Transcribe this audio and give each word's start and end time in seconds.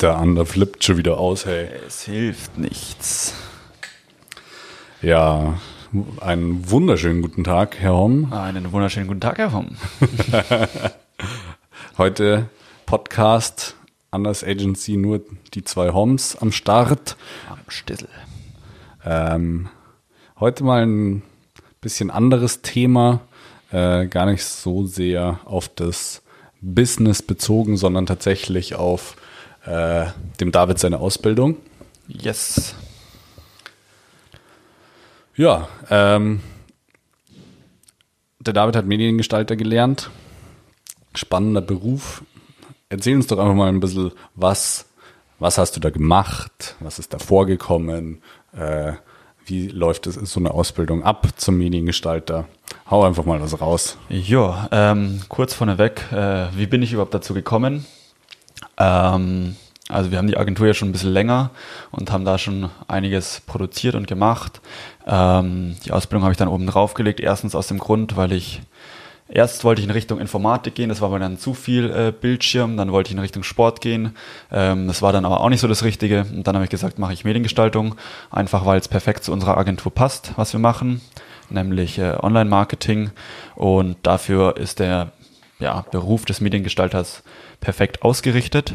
Der 0.00 0.16
andere 0.16 0.44
flippt 0.44 0.82
schon 0.82 0.96
wieder 0.96 1.18
aus, 1.18 1.46
hey. 1.46 1.68
Es 1.86 2.02
hilft 2.02 2.58
nichts. 2.58 3.32
Ja, 5.00 5.60
einen 6.20 6.68
wunderschönen 6.68 7.22
guten 7.22 7.44
Tag, 7.44 7.78
Herr 7.78 7.94
Homm. 7.94 8.32
Einen 8.32 8.72
wunderschönen 8.72 9.06
guten 9.06 9.20
Tag, 9.20 9.38
Herr 9.38 9.52
Homm. 9.52 9.76
Heute 11.98 12.48
Podcast, 12.86 13.76
Anders 14.10 14.42
Agency, 14.42 14.96
nur 14.96 15.20
die 15.54 15.62
zwei 15.62 15.92
Homs 15.92 16.34
am 16.34 16.50
Start. 16.50 17.16
Am 17.48 17.60
Stissel. 17.68 18.08
Ähm, 19.04 19.68
heute 20.40 20.64
mal 20.64 20.84
ein 20.84 21.22
bisschen 21.80 22.10
anderes 22.10 22.62
Thema, 22.62 23.20
äh, 23.70 24.06
gar 24.06 24.26
nicht 24.26 24.42
so 24.44 24.86
sehr 24.86 25.38
auf 25.44 25.68
das 25.68 26.22
Business 26.60 27.22
bezogen, 27.22 27.76
sondern 27.76 28.06
tatsächlich 28.06 28.74
auf 28.74 29.16
äh, 29.66 30.06
dem 30.40 30.52
David 30.52 30.78
seine 30.78 30.98
Ausbildung. 30.98 31.56
Yes. 32.08 32.74
Ja, 35.36 35.68
ähm, 35.90 36.40
der 38.38 38.52
David 38.52 38.76
hat 38.76 38.86
Mediengestalter 38.86 39.56
gelernt. 39.56 40.10
Spannender 41.14 41.60
Beruf. 41.60 42.22
Erzähl 42.88 43.16
uns 43.16 43.26
doch 43.26 43.38
einfach 43.38 43.54
mal 43.54 43.68
ein 43.68 43.80
bisschen, 43.80 44.12
was, 44.34 44.86
was 45.38 45.58
hast 45.58 45.76
du 45.76 45.80
da 45.80 45.90
gemacht? 45.90 46.76
Was 46.80 46.98
ist 46.98 47.14
da 47.14 47.18
vorgekommen? 47.18 48.22
Äh, 48.52 48.92
wie 49.46 49.68
läuft 49.68 50.06
es, 50.06 50.14
so 50.14 50.40
eine 50.40 50.52
Ausbildung 50.52 51.02
ab 51.02 51.26
zum 51.36 51.58
Mediengestalter? 51.58 52.46
Hau 52.90 53.02
einfach 53.02 53.24
mal 53.24 53.40
was 53.40 53.60
raus. 53.60 53.98
Ja, 54.08 54.68
ähm, 54.72 55.22
kurz 55.28 55.54
vorneweg, 55.54 56.12
äh, 56.12 56.48
wie 56.54 56.66
bin 56.66 56.82
ich 56.82 56.92
überhaupt 56.92 57.14
dazu 57.14 57.34
gekommen? 57.34 57.86
Ähm, 58.78 59.56
also 59.88 60.10
wir 60.10 60.18
haben 60.18 60.28
die 60.28 60.36
Agentur 60.36 60.66
ja 60.66 60.74
schon 60.74 60.88
ein 60.88 60.92
bisschen 60.92 61.12
länger 61.12 61.50
und 61.90 62.10
haben 62.10 62.24
da 62.24 62.38
schon 62.38 62.70
einiges 62.88 63.42
produziert 63.46 63.94
und 63.94 64.06
gemacht. 64.06 64.60
Ähm, 65.06 65.76
die 65.84 65.92
Ausbildung 65.92 66.22
habe 66.22 66.32
ich 66.32 66.38
dann 66.38 66.48
oben 66.48 66.66
drauf 66.66 66.94
gelegt. 66.94 67.20
Erstens 67.20 67.54
aus 67.54 67.68
dem 67.68 67.78
Grund, 67.78 68.16
weil 68.16 68.32
ich 68.32 68.62
erst 69.28 69.64
wollte 69.64 69.80
ich 69.80 69.86
in 69.86 69.92
Richtung 69.92 70.20
Informatik 70.20 70.74
gehen, 70.74 70.88
das 70.88 71.00
war 71.00 71.10
mir 71.10 71.18
dann 71.18 71.38
zu 71.38 71.54
viel 71.54 71.90
äh, 71.90 72.12
Bildschirm. 72.18 72.76
Dann 72.78 72.92
wollte 72.92 73.08
ich 73.08 73.14
in 73.14 73.20
Richtung 73.20 73.42
Sport 73.42 73.82
gehen. 73.82 74.16
Ähm, 74.50 74.86
das 74.86 75.02
war 75.02 75.12
dann 75.12 75.26
aber 75.26 75.40
auch 75.40 75.50
nicht 75.50 75.60
so 75.60 75.68
das 75.68 75.84
Richtige. 75.84 76.24
Und 76.32 76.46
dann 76.46 76.54
habe 76.54 76.64
ich 76.64 76.70
gesagt, 76.70 76.98
mache 76.98 77.12
ich 77.12 77.24
Mediengestaltung, 77.24 77.94
einfach 78.30 78.64
weil 78.64 78.78
es 78.78 78.88
perfekt 78.88 79.24
zu 79.24 79.32
unserer 79.32 79.58
Agentur 79.58 79.92
passt, 79.92 80.32
was 80.36 80.54
wir 80.54 80.60
machen, 80.60 81.02
nämlich 81.50 81.98
äh, 81.98 82.16
Online-Marketing. 82.22 83.10
Und 83.54 83.98
dafür 84.02 84.56
ist 84.56 84.78
der 84.78 85.12
ja, 85.58 85.84
Beruf 85.90 86.24
des 86.24 86.40
Mediengestalters 86.40 87.22
perfekt 87.60 88.02
ausgerichtet. 88.02 88.74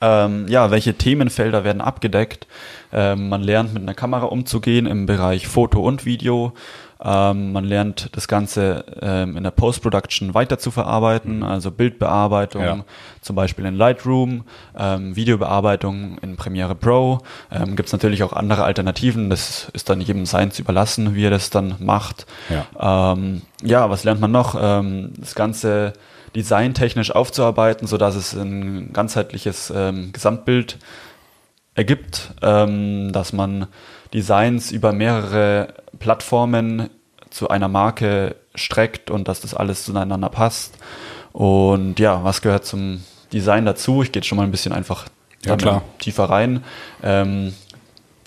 Ähm, 0.00 0.46
ja, 0.48 0.70
welche 0.70 0.94
Themenfelder 0.94 1.64
werden 1.64 1.80
abgedeckt? 1.80 2.46
Ähm, 2.92 3.28
man 3.28 3.42
lernt 3.42 3.74
mit 3.74 3.82
einer 3.82 3.94
Kamera 3.94 4.26
umzugehen 4.26 4.86
im 4.86 5.06
Bereich 5.06 5.48
Foto 5.48 5.80
und 5.80 6.04
Video. 6.04 6.52
Ähm, 7.00 7.52
man 7.52 7.64
lernt 7.64 8.08
das 8.16 8.26
Ganze 8.26 8.84
ähm, 9.00 9.36
in 9.36 9.44
der 9.44 9.52
Post-Production 9.52 10.34
weiter 10.34 10.58
zu 10.58 10.72
verarbeiten, 10.72 11.44
also 11.44 11.70
Bildbearbeitung, 11.70 12.62
Ja. 12.62 12.84
zum 13.20 13.36
Beispiel 13.36 13.66
in 13.66 13.76
Lightroom, 13.76 14.42
ähm, 14.76 15.14
Videobearbeitung 15.14 16.18
in 16.22 16.36
Premiere 16.36 16.74
Pro. 16.74 17.20
Ähm, 17.52 17.76
Gibt 17.76 17.86
es 17.88 17.92
natürlich 17.92 18.24
auch 18.24 18.32
andere 18.32 18.64
Alternativen. 18.64 19.30
Das 19.30 19.68
ist 19.74 19.88
dann 19.88 20.00
jedem 20.00 20.26
Seins 20.26 20.58
überlassen, 20.58 21.14
wie 21.14 21.24
er 21.24 21.30
das 21.30 21.50
dann 21.50 21.76
macht. 21.78 22.26
Ja. 22.50 23.12
Ähm, 23.12 23.42
ja, 23.62 23.88
was 23.90 24.02
lernt 24.02 24.20
man 24.20 24.32
noch? 24.32 24.56
Ähm, 24.60 25.12
das 25.18 25.36
Ganze 25.36 25.92
designtechnisch 26.34 27.12
aufzuarbeiten, 27.12 27.86
sodass 27.86 28.16
es 28.16 28.34
ein 28.34 28.92
ganzheitliches 28.92 29.72
ähm, 29.74 30.10
Gesamtbild 30.12 30.78
ergibt, 31.74 32.32
dass 32.40 33.32
man 33.32 33.66
Designs 34.12 34.70
über 34.70 34.92
mehrere 34.92 35.74
Plattformen 35.98 36.90
zu 37.30 37.48
einer 37.48 37.68
Marke 37.68 38.36
streckt 38.54 39.10
und 39.10 39.28
dass 39.28 39.40
das 39.40 39.54
alles 39.54 39.84
zueinander 39.84 40.28
passt. 40.28 40.76
Und 41.32 41.98
ja, 42.00 42.24
was 42.24 42.42
gehört 42.42 42.64
zum 42.64 43.04
Design 43.32 43.64
dazu? 43.64 44.02
Ich 44.02 44.12
gehe 44.12 44.20
jetzt 44.20 44.26
schon 44.26 44.38
mal 44.38 44.44
ein 44.44 44.50
bisschen 44.50 44.72
einfach 44.72 45.06
Ja, 45.76 45.82
tiefer 45.98 46.24
rein. 46.24 46.64
Ähm, 47.02 47.54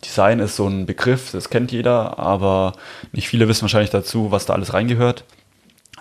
Design 0.04 0.40
ist 0.40 0.56
so 0.56 0.68
ein 0.68 0.86
Begriff, 0.86 1.32
das 1.32 1.50
kennt 1.50 1.72
jeder, 1.72 2.18
aber 2.18 2.74
nicht 3.12 3.28
viele 3.28 3.48
wissen 3.48 3.64
wahrscheinlich 3.64 3.92
dazu, 3.92 4.32
was 4.32 4.46
da 4.46 4.54
alles 4.54 4.74
reingehört. 4.74 5.26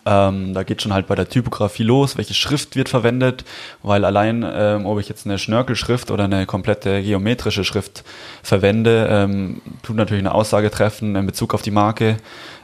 Ähm, 0.07 0.55
da 0.55 0.63
geht 0.63 0.83
schon 0.83 0.93
halt 0.93 1.07
bei 1.07 1.15
der 1.15 1.29
Typografie 1.29 1.83
los, 1.83 2.17
welche 2.17 2.35
Schrift 2.35 2.77
wird 2.77 2.89
verwendet, 2.89 3.45
weil 3.83 4.05
allein, 4.05 4.45
ähm, 4.51 4.87
ob 4.87 4.99
ich 4.99 5.09
jetzt 5.09 5.27
eine 5.27 5.39
Schnörkelschrift 5.39 6.11
oder 6.11 6.25
eine 6.25 6.47
komplette 6.47 7.03
geometrische 7.03 7.65
Schrift 7.65 8.05
verwende, 8.43 9.09
ähm, 9.11 9.61
tut 9.83 9.97
natürlich 9.97 10.23
eine 10.23 10.35
Aussage 10.35 10.71
treffen 10.71 11.17
in 11.17 11.27
Bezug 11.27 11.55
auf 11.55 11.63
die 11.63 11.71
Marke 11.71 12.17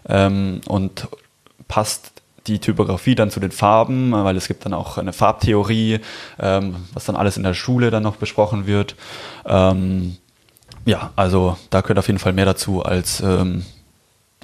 ähm, 0.09 0.61
und 0.67 1.09
passt 1.69 2.13
die 2.47 2.61
Typografie 2.61 3.15
dann 3.15 3.31
zu 3.31 3.41
den 3.41 3.51
Farben, 3.51 4.13
weil 4.13 4.37
es 4.37 4.47
gibt 4.47 4.65
dann 4.65 4.75
auch 4.75 4.99
eine 4.99 5.13
Farbtheorie, 5.13 6.01
ähm, 6.39 6.77
was 6.95 7.05
dann 7.05 7.17
alles 7.17 7.37
in 7.37 7.43
der 7.43 7.55
Schule 7.55 7.91
dann 7.91 8.03
noch 8.03 8.17
besprochen 8.17 8.67
wird. 8.67 8.95
Ähm, 9.45 10.17
ja, 10.85 11.11
also 11.17 11.57
da 11.71 11.81
gehört 11.81 11.99
auf 11.99 12.07
jeden 12.07 12.21
Fall 12.21 12.33
mehr 12.33 12.45
dazu 12.45 12.83
als 12.83 13.21
ähm, 13.21 13.65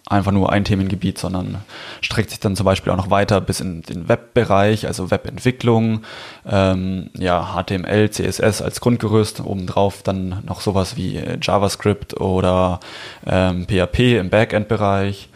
einfach 0.09 0.33
nur 0.33 0.53
ein 0.53 0.65
Themengebiet, 0.65 1.19
sondern 1.19 1.59
streckt 2.01 2.31
sich 2.31 2.41
dann 2.41 2.57
zum 2.57 2.67
Beispiel 2.67 2.93
auch 2.93 2.97
noch 2.97 3.11
weiter 3.11 3.41
bis 3.41 3.61
in 3.61 3.83
den 3.83 4.09
Webbereich, 4.09 4.87
also 4.87 5.11
Webentwicklung, 5.11 6.03
ähm, 6.47 7.11
ja, 7.17 7.55
HTML, 7.55 8.11
CSS 8.11 8.63
als 8.63 8.81
Grundgerüst, 8.81 9.41
obendrauf 9.41 10.03
dann 10.03 10.43
noch 10.45 10.61
sowas 10.61 10.97
wie 10.97 11.17
äh, 11.17 11.39
JavaScript 11.41 12.21
oder 12.21 12.81
ähm, 13.27 13.67
PHP 13.67 14.19
im 14.19 14.31
Backend-Bereich. 14.31 15.29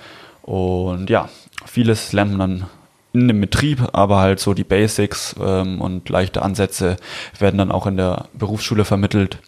Und 0.43 1.10
ja, 1.10 1.28
vieles 1.65 2.12
lernt 2.12 2.37
man 2.37 2.38
dann 2.38 2.71
in 3.12 3.28
dem 3.28 3.41
Betrieb, 3.41 3.81
aber 3.93 4.19
halt 4.19 4.41
so 4.41 4.53
die 4.53 4.65
Basics 4.65 5.34
ähm, 5.41 5.81
und 5.81 6.09
leichte 6.09 6.43
Ansätze 6.43 6.97
werden 7.38 7.56
dann 7.56 7.72
auch 7.72 7.87
in 7.87 7.97
der 7.97 8.27
Berufsschule 8.34 8.84
vermittelt. 8.84 9.38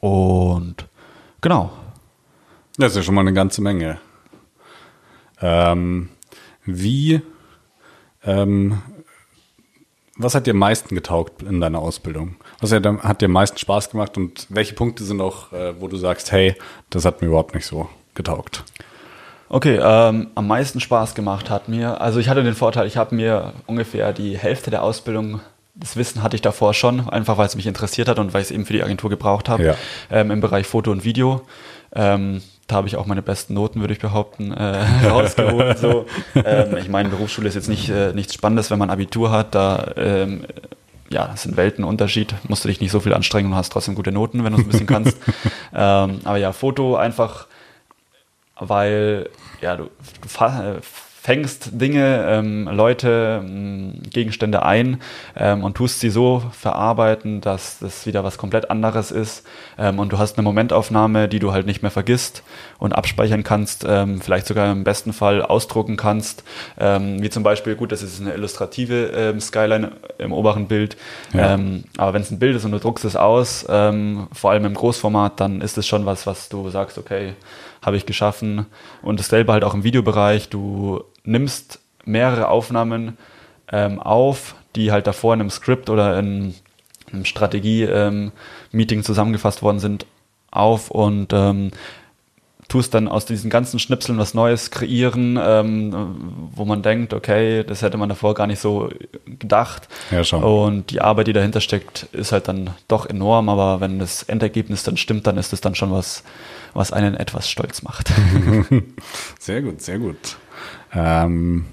Und 0.00 0.86
genau, 1.40 1.70
Das 2.78 2.92
ist 2.92 2.96
ja 2.96 3.02
schon 3.02 3.16
mal 3.16 3.22
eine 3.22 3.32
ganze 3.32 3.60
Menge. 3.60 3.98
Ähm, 5.40 6.08
wie, 6.64 7.20
ähm, 8.24 8.82
was 10.16 10.34
hat 10.34 10.46
dir 10.46 10.50
am 10.52 10.58
meisten 10.58 10.94
getaugt 10.94 11.42
in 11.42 11.60
deiner 11.60 11.78
Ausbildung? 11.78 12.36
Was 12.60 12.72
hat, 12.72 12.84
dir- 12.84 13.02
hat 13.02 13.20
dir 13.20 13.26
am 13.26 13.32
meisten 13.32 13.56
Spaß 13.58 13.90
gemacht 13.90 14.16
und 14.16 14.46
welche 14.48 14.74
Punkte 14.74 15.04
sind 15.04 15.20
auch, 15.20 15.52
äh, 15.52 15.80
wo 15.80 15.86
du 15.88 15.96
sagst, 15.96 16.32
hey, 16.32 16.56
das 16.90 17.04
hat 17.04 17.22
mir 17.22 17.28
überhaupt 17.28 17.54
nicht 17.54 17.66
so 17.66 17.88
getaugt? 18.14 18.64
Okay, 19.48 19.78
ähm, 19.82 20.28
am 20.34 20.46
meisten 20.46 20.80
Spaß 20.80 21.14
gemacht 21.14 21.48
hat 21.48 21.68
mir, 21.68 22.00
also 22.00 22.18
ich 22.18 22.28
hatte 22.28 22.42
den 22.42 22.54
Vorteil, 22.54 22.86
ich 22.86 22.96
habe 22.96 23.14
mir 23.14 23.54
ungefähr 23.66 24.12
die 24.12 24.36
Hälfte 24.36 24.70
der 24.70 24.82
Ausbildung, 24.82 25.40
das 25.74 25.96
Wissen 25.96 26.22
hatte 26.22 26.34
ich 26.36 26.42
davor 26.42 26.74
schon, 26.74 27.08
einfach 27.08 27.38
weil 27.38 27.46
es 27.46 27.54
mich 27.54 27.66
interessiert 27.66 28.08
hat 28.08 28.18
und 28.18 28.34
weil 28.34 28.42
ich 28.42 28.48
es 28.48 28.50
eben 28.50 28.66
für 28.66 28.72
die 28.72 28.82
Agentur 28.82 29.08
gebraucht 29.08 29.48
habe, 29.48 29.62
Ja. 29.64 29.74
ähm, 30.10 30.32
im 30.32 30.40
Bereich 30.40 30.66
Foto 30.66 30.90
und 30.90 31.04
Video. 31.04 31.42
Ähm, 31.94 32.42
da 32.68 32.76
habe 32.76 32.86
ich 32.86 32.96
auch 32.96 33.06
meine 33.06 33.22
besten 33.22 33.54
Noten, 33.54 33.80
würde 33.80 33.94
ich 33.94 33.98
behaupten, 33.98 34.52
äh, 34.52 34.84
rausgeholt. 35.08 35.78
So. 35.78 36.06
Ähm, 36.36 36.76
ich 36.76 36.88
meine, 36.88 37.08
Berufsschule 37.08 37.48
ist 37.48 37.56
jetzt 37.56 37.68
nicht 37.68 37.88
äh, 37.88 38.12
nichts 38.12 38.34
Spannendes, 38.34 38.70
wenn 38.70 38.78
man 38.78 38.90
Abitur 38.90 39.32
hat. 39.32 39.54
Da 39.54 39.92
ähm, 39.96 40.44
ja, 41.10 41.26
das 41.26 41.42
sind 41.42 41.56
Weltenunterschied. 41.56 42.34
Musst 42.48 42.64
du 42.64 42.68
dich 42.68 42.80
nicht 42.80 42.90
so 42.90 43.00
viel 43.00 43.14
anstrengen 43.14 43.50
und 43.50 43.56
hast 43.56 43.70
trotzdem 43.70 43.94
gute 43.94 44.12
Noten, 44.12 44.44
wenn 44.44 44.52
du 44.52 44.60
es 44.60 44.66
ein 44.66 44.70
bisschen 44.70 44.86
kannst. 44.86 45.16
ähm, 45.74 46.20
aber 46.24 46.36
ja, 46.36 46.52
Foto 46.52 46.96
einfach 46.96 47.46
weil 48.58 49.30
ja, 49.60 49.76
du, 49.76 49.84
du 49.84 50.44
äh, 50.44 50.80
fängst 51.28 51.72
Dinge, 51.72 52.24
ähm, 52.26 52.70
Leute, 52.72 53.42
ähm, 53.44 54.00
Gegenstände 54.10 54.62
ein 54.64 54.98
ähm, 55.36 55.62
und 55.62 55.76
tust 55.76 56.00
sie 56.00 56.08
so 56.08 56.42
verarbeiten, 56.52 57.42
dass 57.42 57.80
das 57.80 58.06
wieder 58.06 58.24
was 58.24 58.38
komplett 58.38 58.70
anderes 58.70 59.10
ist 59.10 59.46
ähm, 59.78 59.98
und 59.98 60.10
du 60.10 60.16
hast 60.16 60.38
eine 60.38 60.44
Momentaufnahme, 60.44 61.28
die 61.28 61.38
du 61.38 61.52
halt 61.52 61.66
nicht 61.66 61.82
mehr 61.82 61.90
vergisst 61.90 62.42
und 62.78 62.94
abspeichern 62.94 63.44
kannst, 63.44 63.84
ähm, 63.86 64.22
vielleicht 64.22 64.46
sogar 64.46 64.72
im 64.72 64.84
besten 64.84 65.12
Fall 65.12 65.42
ausdrucken 65.42 65.98
kannst, 65.98 66.44
ähm, 66.80 67.22
wie 67.22 67.28
zum 67.28 67.42
Beispiel, 67.42 67.74
gut, 67.74 67.92
das 67.92 68.02
ist 68.02 68.22
eine 68.22 68.32
illustrative 68.32 69.34
Skyline 69.38 69.92
im 70.16 70.32
oberen 70.32 70.66
Bild, 70.66 70.96
Ja. 71.34 71.58
aber 71.98 72.14
wenn 72.14 72.22
es 72.22 72.30
ein 72.30 72.38
Bild 72.38 72.56
ist 72.56 72.64
und 72.64 72.72
du 72.72 72.78
druckst 72.78 73.04
es 73.04 73.16
aus, 73.16 73.66
vor 73.66 74.50
allem 74.50 74.64
im 74.64 74.74
Großformat, 74.74 75.40
dann 75.40 75.60
ist 75.60 75.76
es 75.76 75.86
schon 75.86 76.06
was, 76.06 76.26
was 76.26 76.48
du 76.48 76.70
sagst, 76.70 76.96
okay, 76.96 77.34
habe 77.82 77.96
ich 77.96 78.06
geschaffen. 78.06 78.66
Und 79.02 79.20
dasselbe 79.20 79.52
halt 79.52 79.64
auch 79.64 79.74
im 79.74 79.84
Videobereich. 79.84 80.48
Du 80.48 81.04
nimmst 81.28 81.80
mehrere 82.04 82.48
Aufnahmen 82.48 83.18
ähm, 83.70 84.00
auf, 84.00 84.54
die 84.74 84.90
halt 84.90 85.06
davor 85.06 85.34
in 85.34 85.40
einem 85.40 85.50
Skript 85.50 85.90
oder 85.90 86.18
in 86.18 86.54
einem 87.12 87.24
Strategie-Meeting 87.24 89.02
zusammengefasst 89.02 89.62
worden 89.62 89.78
sind, 89.78 90.06
auf 90.50 90.90
und 90.90 91.32
ähm, 91.32 91.70
tust 92.68 92.92
dann 92.94 93.08
aus 93.08 93.24
diesen 93.24 93.50
ganzen 93.50 93.78
Schnipseln 93.78 94.18
was 94.18 94.34
Neues 94.34 94.70
kreieren, 94.70 95.38
ähm, 95.40 96.50
wo 96.54 96.64
man 96.64 96.82
denkt, 96.82 97.14
okay, 97.14 97.64
das 97.64 97.82
hätte 97.82 97.96
man 97.96 98.08
davor 98.08 98.34
gar 98.34 98.46
nicht 98.46 98.60
so 98.60 98.90
gedacht. 99.26 99.88
Ja, 100.10 100.22
schon. 100.22 100.42
Und 100.42 100.90
die 100.90 101.00
Arbeit, 101.00 101.26
die 101.26 101.32
dahinter 101.32 101.60
steckt, 101.60 102.04
ist 102.12 102.32
halt 102.32 102.48
dann 102.48 102.70
doch 102.86 103.06
enorm, 103.06 103.48
aber 103.48 103.80
wenn 103.80 103.98
das 103.98 104.22
Endergebnis 104.22 104.82
dann 104.82 104.96
stimmt, 104.96 105.26
dann 105.26 105.38
ist 105.38 105.52
es 105.52 105.60
dann 105.60 105.74
schon 105.74 105.92
was, 105.92 106.22
was 106.74 106.92
einen 106.92 107.14
etwas 107.14 107.48
stolz 107.50 107.82
macht. 107.82 108.12
sehr 109.38 109.62
gut, 109.62 109.80
sehr 109.80 109.98
gut. 109.98 110.36
Ähm, 110.94 111.64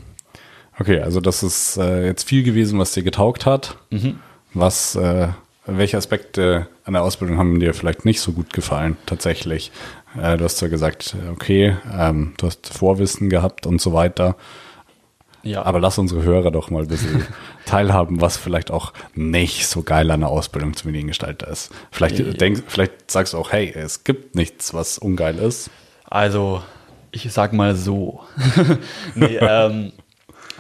okay, 0.80 1.02
also 1.02 1.22
das 1.22 1.44
ist 1.44 1.78
äh, 1.78 2.06
jetzt 2.06 2.28
viel 2.28 2.44
gewesen, 2.44 2.80
was 2.80 2.94
dir 2.94 3.04
getaugt 3.04 3.46
hat. 3.46 3.78
Mhm. 3.90 4.20
Was, 4.54 4.96
äh, 4.96 5.30
welche 5.66 5.98
Aspekte 5.98 6.68
an 6.84 6.94
der 6.94 7.04
Ausbildung 7.04 7.38
haben 7.38 7.60
dir 7.60 7.74
vielleicht 7.74 8.06
nicht 8.06 8.22
so 8.22 8.32
gut 8.32 8.54
gefallen, 8.54 8.98
tatsächlich? 9.06 9.72
Äh, 10.22 10.38
du 10.38 10.46
hast 10.46 10.62
ja 10.62 10.68
gesagt, 10.68 11.16
okay, 11.32 11.76
ähm, 11.92 12.34
du 12.38 12.48
hast 12.48 12.68
Vorwissen 12.68 13.30
gehabt 13.30 13.66
und 13.66 13.82
so 13.82 13.94
weiter. 13.94 14.36
Ja. 15.46 15.64
Aber 15.64 15.80
lass 15.80 16.00
unsere 16.00 16.24
Hörer 16.24 16.50
doch 16.50 16.72
mal 16.72 16.82
ein 16.82 16.88
bisschen 16.88 17.24
teilhaben, 17.66 18.20
was 18.20 18.36
vielleicht 18.36 18.72
auch 18.72 18.94
nicht 19.14 19.68
so 19.68 19.84
geil 19.84 20.10
an 20.10 20.22
der 20.22 20.30
Ausbildung 20.30 20.76
zum 20.76 20.92
Mediengestalter 20.92 21.48
ist. 21.48 21.72
Vielleicht, 21.92 22.20
äh, 22.20 22.34
denk, 22.34 22.64
vielleicht 22.68 23.12
sagst 23.12 23.34
du 23.34 23.38
auch, 23.38 23.52
hey, 23.52 23.72
es 23.72 24.04
gibt 24.04 24.36
nichts, 24.36 24.74
was 24.74 24.98
ungeil 24.98 25.38
ist. 25.38 25.70
Also, 26.06 26.64
ich 27.16 27.32
sag 27.32 27.54
mal 27.54 27.76
so. 27.76 28.22
nee, 29.16 29.38
ähm, 29.38 29.94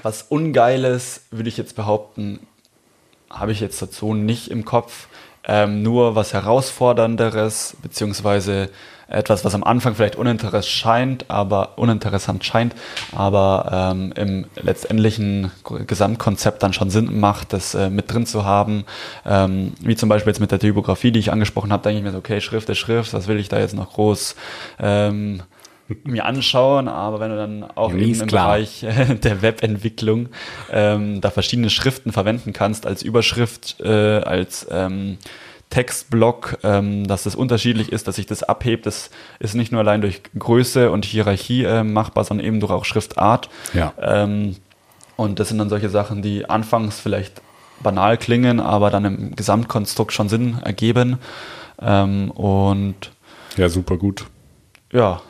was 0.04 0.24
Ungeiles, 0.24 1.25
würde 1.31 1.50
ich 1.50 1.57
jetzt 1.57 1.75
behaupten, 1.75 2.40
habe 3.30 3.52
ich 3.52 3.60
jetzt 3.60 3.81
dazu 3.81 4.13
nicht 4.13 4.50
im 4.50 4.63
Kopf. 4.63 5.07
Ähm, 5.48 5.84
nur 5.84 6.16
was 6.16 6.34
Herausfordernderes, 6.34 7.78
beziehungsweise 7.81 8.69
etwas, 9.07 9.46
was 9.46 9.54
am 9.54 9.63
Anfang 9.63 9.94
vielleicht 9.94 10.16
uninteressant 10.16 10.66
scheint, 10.66 11.30
aber 11.30 11.78
uninteressant 11.78 12.44
scheint, 12.44 12.74
aber 13.16 13.94
ähm, 13.94 14.13
im 14.16 14.46
letztendlichen 14.56 15.52
Gesamtkonzept 15.86 16.63
dann 16.63 16.74
schon 16.74 16.90
Sinn 16.90 17.19
macht, 17.19 17.54
das 17.54 17.75
äh, 17.75 17.90
mit 17.90 18.12
drin 18.12 18.25
zu 18.25 18.46
haben. 18.46 18.86
Ähm, 19.25 19.74
wie 19.80 19.96
zum 19.96 20.10
Beispiel 20.10 20.31
jetzt 20.31 20.40
mit 20.40 20.52
der 20.52 20.60
Typografie, 20.60 21.12
die 21.12 21.19
ich 21.19 21.31
angesprochen 21.31 21.72
habe, 21.72 21.84
denke 21.84 22.00
ich 22.00 22.04
mir 22.04 22.12
so, 22.12 22.18
okay, 22.18 22.42
Schrift 22.42 22.69
ist 22.69 22.80
Schrift, 22.80 23.13
was 23.13 23.28
will 23.28 23.40
ich 23.40 23.50
da 23.50 23.60
jetzt 23.60 23.75
noch 23.75 23.94
groß 23.94 24.36
ähm, 24.80 25.44
mir 26.04 26.26
anschauen, 26.26 26.88
aber 26.88 27.20
wenn 27.20 27.30
du 27.30 27.38
dann 27.38 27.64
auch 27.76 27.92
ja, 27.92 27.98
eben 27.98 28.22
im 28.22 28.28
klar. 28.28 28.48
Bereich 28.48 28.84
äh, 28.84 29.16
der 29.16 29.42
Webentwicklung 29.42 30.30
ähm, 30.72 31.22
da 31.22 31.30
verschiedene 31.30 31.70
Schriften 31.70 32.12
verwenden 32.12 32.54
kannst 32.54 32.88
als 32.88 33.04
Überschrift, 33.04 33.80
äh, 33.82 34.22
als 34.22 34.68
ähm, 34.72 35.18
Textblock, 35.70 36.60
ähm, 36.64 37.08
dass 37.08 37.24
das 37.24 37.36
unterschiedlich 37.36 37.92
ist, 37.92 38.08
dass 38.08 38.16
sich 38.16 38.26
das 38.26 38.44
abhebt. 38.44 38.86
Das 38.86 39.10
ist 39.40 39.56
nicht 39.56 39.72
nur 39.72 39.82
allein 39.82 40.02
durch 40.02 40.22
Größe 40.38 40.92
und 40.92 41.06
Hierarchie 41.06 41.64
äh, 41.64 41.84
machbar, 41.84 42.24
sondern 42.24 42.46
eben 42.46 42.60
durch 42.60 42.72
auch 42.72 42.86
Schriftart. 42.86 43.50
Ja. 43.74 43.94
Ähm, 44.00 44.56
und 45.18 45.40
das 45.40 45.50
sind 45.50 45.58
dann 45.58 45.70
solche 45.70 45.90
Sachen, 45.90 46.22
die 46.22 46.50
anfangs 46.50 47.00
vielleicht 47.00 47.42
banal 47.81 48.18
klingen, 48.18 48.60
aber 48.60 48.90
dann 48.90 49.06
im 49.06 49.36
Gesamtkonstrukt 49.36 50.14
schon 50.14 50.30
Sinn 50.30 50.60
ergeben. 50.64 51.20
Ähm, 51.81 52.31
und 52.31 53.12
ja, 53.58 53.70
super 53.70 53.98
gut. 53.98 54.26
Ja, 54.92 55.22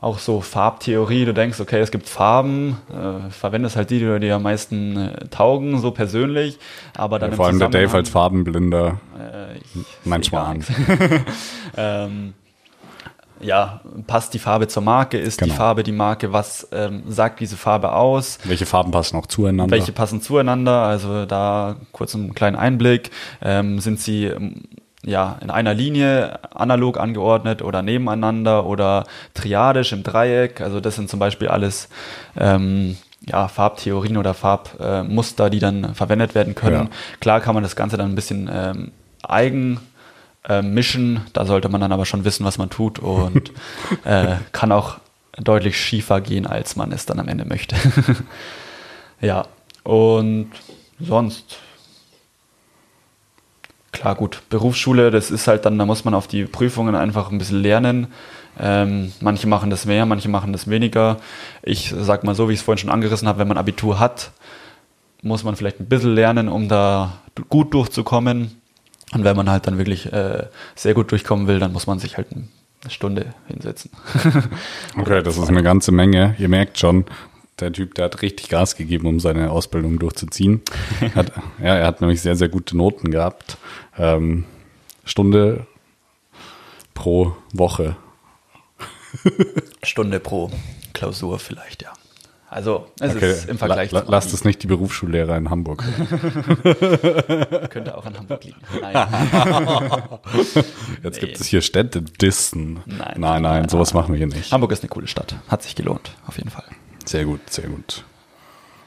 auch 0.00 0.20
so 0.20 0.40
Farbtheorie, 0.40 1.24
du 1.24 1.34
denkst, 1.34 1.60
okay, 1.60 1.80
es 1.80 1.90
gibt 1.90 2.08
Farben, 2.08 2.78
äh, 2.88 3.30
verwendest 3.30 3.74
halt 3.74 3.90
die, 3.90 3.98
die 3.98 4.20
dir 4.20 4.36
am 4.36 4.44
meisten 4.44 4.96
äh, 4.96 5.26
taugen, 5.26 5.80
so 5.80 5.90
persönlich, 5.90 6.58
aber 6.96 7.18
dann 7.18 7.30
ja, 7.30 7.36
Vor 7.36 7.46
allem 7.46 7.58
der 7.58 7.68
Dave 7.68 7.96
als 7.96 8.08
Farbenblinder 8.08 9.00
äh, 9.18 9.58
manchmal 10.04 10.44
an. 10.44 10.64
ähm, 11.76 12.34
ja, 13.40 13.80
passt 14.06 14.34
die 14.34 14.38
Farbe 14.38 14.68
zur 14.68 14.84
Marke, 14.84 15.18
ist 15.18 15.40
genau. 15.40 15.52
die 15.52 15.56
Farbe 15.56 15.82
die 15.82 15.92
Marke, 15.92 16.32
was 16.32 16.68
ähm, 16.70 17.02
sagt 17.08 17.40
diese 17.40 17.56
Farbe 17.56 17.92
aus? 17.92 18.38
Welche 18.44 18.66
Farben 18.66 18.92
passen 18.92 19.16
auch 19.16 19.26
zueinander? 19.26 19.74
Welche 19.74 19.92
passen 19.92 20.22
zueinander? 20.22 20.82
Also 20.82 21.26
da 21.26 21.76
kurz 21.92 22.14
einen 22.14 22.34
kleinen 22.34 22.56
Einblick. 22.56 23.10
Ähm, 23.42 23.80
sind 23.80 24.00
sie 24.00 24.32
ja, 25.04 25.38
in 25.40 25.50
einer 25.50 25.74
Linie 25.74 26.40
analog 26.54 26.98
angeordnet 26.98 27.62
oder 27.62 27.82
nebeneinander 27.82 28.66
oder 28.66 29.04
triadisch 29.34 29.92
im 29.92 30.02
Dreieck. 30.02 30.60
Also 30.60 30.80
das 30.80 30.96
sind 30.96 31.08
zum 31.08 31.20
Beispiel 31.20 31.48
alles 31.48 31.88
ähm, 32.36 32.96
ja, 33.20 33.48
Farbtheorien 33.48 34.16
oder 34.16 34.34
Farbmuster, 34.34 35.46
äh, 35.46 35.50
die 35.50 35.58
dann 35.60 35.94
verwendet 35.94 36.34
werden 36.34 36.54
können. 36.54 36.86
Ja. 36.86 36.90
Klar 37.20 37.40
kann 37.40 37.54
man 37.54 37.62
das 37.62 37.76
Ganze 37.76 37.96
dann 37.96 38.10
ein 38.10 38.14
bisschen 38.14 38.50
ähm, 38.52 38.92
eigen 39.22 39.80
äh, 40.48 40.62
mischen, 40.62 41.20
da 41.32 41.44
sollte 41.44 41.68
man 41.68 41.80
dann 41.80 41.92
aber 41.92 42.06
schon 42.06 42.24
wissen, 42.24 42.44
was 42.44 42.58
man 42.58 42.70
tut 42.70 42.98
und 42.98 43.52
äh, 44.04 44.36
kann 44.52 44.72
auch 44.72 44.98
deutlich 45.36 45.78
schiefer 45.78 46.20
gehen, 46.20 46.46
als 46.46 46.74
man 46.74 46.90
es 46.90 47.06
dann 47.06 47.20
am 47.20 47.28
Ende 47.28 47.44
möchte. 47.44 47.76
ja, 49.20 49.46
und 49.84 50.50
sonst 50.98 51.58
klar, 53.98 54.14
gut, 54.14 54.42
Berufsschule, 54.48 55.10
das 55.10 55.30
ist 55.30 55.48
halt 55.48 55.64
dann, 55.64 55.78
da 55.78 55.84
muss 55.84 56.04
man 56.04 56.14
auf 56.14 56.26
die 56.26 56.44
Prüfungen 56.44 56.94
einfach 56.94 57.30
ein 57.30 57.38
bisschen 57.38 57.60
lernen. 57.60 58.08
Ähm, 58.60 59.12
manche 59.20 59.46
machen 59.46 59.70
das 59.70 59.86
mehr, 59.86 60.06
manche 60.06 60.28
machen 60.28 60.52
das 60.52 60.68
weniger. 60.68 61.18
Ich 61.62 61.94
sag 61.96 62.24
mal 62.24 62.34
so, 62.34 62.48
wie 62.48 62.52
ich 62.52 62.60
es 62.60 62.64
vorhin 62.64 62.78
schon 62.78 62.90
angerissen 62.90 63.28
habe, 63.28 63.38
wenn 63.40 63.48
man 63.48 63.58
Abitur 63.58 63.98
hat, 63.98 64.30
muss 65.22 65.44
man 65.44 65.56
vielleicht 65.56 65.80
ein 65.80 65.86
bisschen 65.86 66.14
lernen, 66.14 66.48
um 66.48 66.68
da 66.68 67.18
gut 67.48 67.74
durchzukommen. 67.74 68.60
Und 69.12 69.24
wenn 69.24 69.36
man 69.36 69.50
halt 69.50 69.66
dann 69.66 69.78
wirklich 69.78 70.12
äh, 70.12 70.46
sehr 70.74 70.94
gut 70.94 71.10
durchkommen 71.10 71.46
will, 71.46 71.58
dann 71.58 71.72
muss 71.72 71.86
man 71.86 71.98
sich 71.98 72.16
halt 72.16 72.28
eine 72.32 72.90
Stunde 72.90 73.34
hinsetzen. 73.46 73.90
okay, 74.98 75.22
das 75.22 75.38
ist 75.38 75.48
eine 75.48 75.62
ganze 75.62 75.92
Menge. 75.92 76.36
Ihr 76.38 76.48
merkt 76.48 76.78
schon, 76.78 77.04
der 77.60 77.72
Typ, 77.72 77.94
der 77.94 78.06
hat 78.06 78.22
richtig 78.22 78.48
Gas 78.48 78.76
gegeben, 78.76 79.06
um 79.06 79.20
seine 79.20 79.50
Ausbildung 79.50 79.98
durchzuziehen. 79.98 80.62
hat, 81.14 81.32
ja, 81.58 81.76
er 81.76 81.86
hat 81.86 82.00
nämlich 82.00 82.20
sehr, 82.20 82.36
sehr 82.36 82.48
gute 82.48 82.76
Noten 82.76 83.10
gehabt. 83.10 83.58
Ähm, 83.96 84.44
Stunde 85.04 85.66
pro 86.94 87.36
Woche. 87.52 87.96
Stunde 89.82 90.20
pro 90.20 90.50
Klausur 90.92 91.38
vielleicht, 91.38 91.82
ja. 91.82 91.92
Also 92.50 92.86
es 92.98 93.14
okay. 93.14 93.30
ist 93.30 93.48
im 93.48 93.58
Vergleich 93.58 93.90
La, 93.90 94.00
la, 94.00 94.06
Lasst 94.08 94.32
es 94.32 94.42
nicht 94.42 94.62
die 94.62 94.68
Berufsschullehrer 94.68 95.36
in 95.36 95.50
Hamburg. 95.50 95.84
Könnte 97.70 97.96
auch 97.96 98.06
in 98.06 98.18
Hamburg 98.18 98.42
liegen. 98.42 98.60
Nein. 98.80 99.06
Jetzt 101.02 101.20
nee. 101.20 101.20
gibt 101.20 101.40
es 101.40 101.46
hier 101.46 101.60
Städte 101.60 102.00
Dissen. 102.00 102.80
Nein, 102.86 102.98
nein, 102.98 103.20
nein, 103.20 103.42
nein 103.42 103.68
sowas 103.68 103.92
machen 103.92 104.14
wir 104.14 104.18
hier 104.18 104.28
nicht. 104.28 104.50
Hamburg 104.50 104.72
ist 104.72 104.82
eine 104.82 104.88
coole 104.88 105.08
Stadt. 105.08 105.36
Hat 105.48 105.62
sich 105.62 105.76
gelohnt, 105.76 106.12
auf 106.26 106.38
jeden 106.38 106.48
Fall. 106.48 106.64
Sehr 107.08 107.24
gut, 107.24 107.40
sehr 107.48 107.68
gut. 107.68 108.04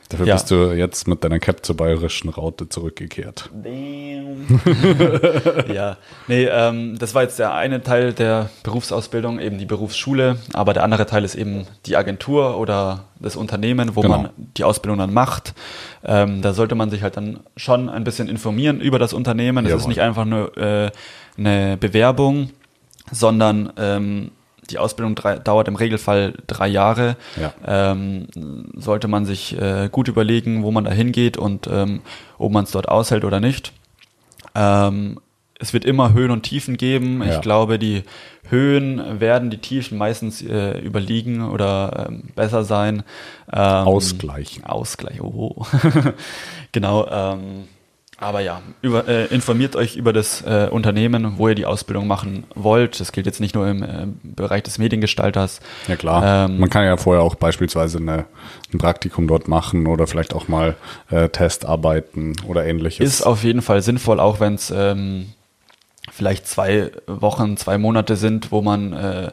Dafür 0.09 0.27
ja. 0.27 0.35
bist 0.35 0.51
du 0.51 0.73
jetzt 0.73 1.07
mit 1.07 1.23
deiner 1.23 1.39
Cap 1.39 1.65
zur 1.65 1.75
bayerischen 1.75 2.29
Raute 2.29 2.69
zurückgekehrt. 2.69 3.49
ja, 5.73 5.97
nee, 6.27 6.45
ähm, 6.45 6.99
das 6.99 7.15
war 7.15 7.23
jetzt 7.23 7.39
der 7.39 7.55
eine 7.55 7.81
Teil 7.81 8.13
der 8.13 8.51
Berufsausbildung, 8.61 9.39
eben 9.39 9.57
die 9.57 9.65
Berufsschule, 9.65 10.37
aber 10.53 10.73
der 10.73 10.83
andere 10.83 11.07
Teil 11.07 11.23
ist 11.23 11.33
eben 11.33 11.65
die 11.87 11.97
Agentur 11.97 12.59
oder 12.59 13.05
das 13.19 13.35
Unternehmen, 13.35 13.95
wo 13.95 14.01
genau. 14.01 14.17
man 14.17 14.29
die 14.37 14.65
Ausbildung 14.65 14.99
dann 14.99 15.13
macht. 15.13 15.55
Ähm, 16.03 16.43
da 16.43 16.53
sollte 16.53 16.75
man 16.75 16.91
sich 16.91 17.01
halt 17.01 17.17
dann 17.17 17.39
schon 17.57 17.89
ein 17.89 18.03
bisschen 18.03 18.29
informieren 18.29 18.81
über 18.81 18.99
das 18.99 19.13
Unternehmen. 19.13 19.65
Es 19.65 19.73
ist 19.73 19.87
nicht 19.87 20.01
einfach 20.01 20.25
nur 20.25 20.55
äh, 20.57 20.91
eine 21.39 21.75
Bewerbung, 21.77 22.51
sondern 23.11 23.73
ähm, 23.77 24.29
die 24.69 24.77
Ausbildung 24.77 25.15
drei, 25.15 25.37
dauert 25.37 25.67
im 25.67 25.75
Regelfall 25.75 26.33
drei 26.47 26.67
Jahre. 26.67 27.17
Ja. 27.39 27.53
Ähm, 27.65 28.27
sollte 28.75 29.07
man 29.07 29.25
sich 29.25 29.59
äh, 29.59 29.89
gut 29.91 30.07
überlegen, 30.07 30.63
wo 30.63 30.71
man 30.71 30.83
da 30.83 30.91
hingeht 30.91 31.37
und 31.37 31.67
ähm, 31.71 32.01
ob 32.37 32.51
man 32.51 32.63
es 32.63 32.71
dort 32.71 32.87
aushält 32.89 33.25
oder 33.25 33.39
nicht. 33.39 33.73
Ähm, 34.55 35.19
es 35.59 35.73
wird 35.73 35.85
immer 35.85 36.13
Höhen 36.13 36.31
und 36.31 36.43
Tiefen 36.43 36.75
geben. 36.75 37.21
Ja. 37.21 37.35
Ich 37.35 37.41
glaube, 37.41 37.77
die 37.77 38.03
Höhen 38.49 39.19
werden 39.19 39.51
die 39.51 39.59
Tiefen 39.59 39.97
meistens 39.97 40.41
äh, 40.41 40.79
überliegen 40.79 41.47
oder 41.47 42.07
ähm, 42.09 42.23
besser 42.35 42.63
sein. 42.63 43.03
Ähm, 43.51 43.61
Ausgleichen. 43.61 44.63
Ausgleich, 44.63 45.21
oh. 45.21 45.65
genau. 46.71 47.07
Ähm, 47.07 47.67
aber 48.21 48.39
ja, 48.39 48.61
über, 48.83 49.07
äh, 49.07 49.25
informiert 49.25 49.75
euch 49.75 49.95
über 49.95 50.13
das 50.13 50.41
äh, 50.43 50.69
Unternehmen, 50.69 51.37
wo 51.37 51.49
ihr 51.49 51.55
die 51.55 51.65
Ausbildung 51.65 52.05
machen 52.05 52.43
wollt. 52.53 52.99
Das 52.99 53.11
gilt 53.11 53.25
jetzt 53.25 53.39
nicht 53.39 53.55
nur 53.55 53.67
im 53.67 53.81
äh, 53.81 54.05
Bereich 54.23 54.61
des 54.61 54.77
Mediengestalters. 54.77 55.59
Ja 55.87 55.95
klar. 55.95 56.45
Ähm, 56.45 56.59
Man 56.59 56.69
kann 56.69 56.85
ja 56.85 56.97
vorher 56.97 57.23
auch 57.23 57.33
beispielsweise 57.33 57.97
eine, 57.97 58.25
ein 58.71 58.77
Praktikum 58.77 59.27
dort 59.27 59.47
machen 59.47 59.87
oder 59.87 60.05
vielleicht 60.05 60.35
auch 60.35 60.47
mal 60.47 60.75
äh, 61.09 61.29
Testarbeiten 61.29 62.35
oder 62.45 62.63
ähnliches. 62.63 63.05
Ist 63.05 63.21
auf 63.23 63.43
jeden 63.43 63.63
Fall 63.63 63.81
sinnvoll, 63.81 64.19
auch 64.19 64.39
wenn 64.39 64.53
es 64.53 64.71
ähm, 64.71 65.33
vielleicht 66.11 66.47
zwei 66.47 66.91
Wochen, 67.07 67.57
zwei 67.57 67.79
Monate 67.79 68.17
sind, 68.17 68.51
wo 68.51 68.61
man 68.61 68.93
äh, 68.93 69.31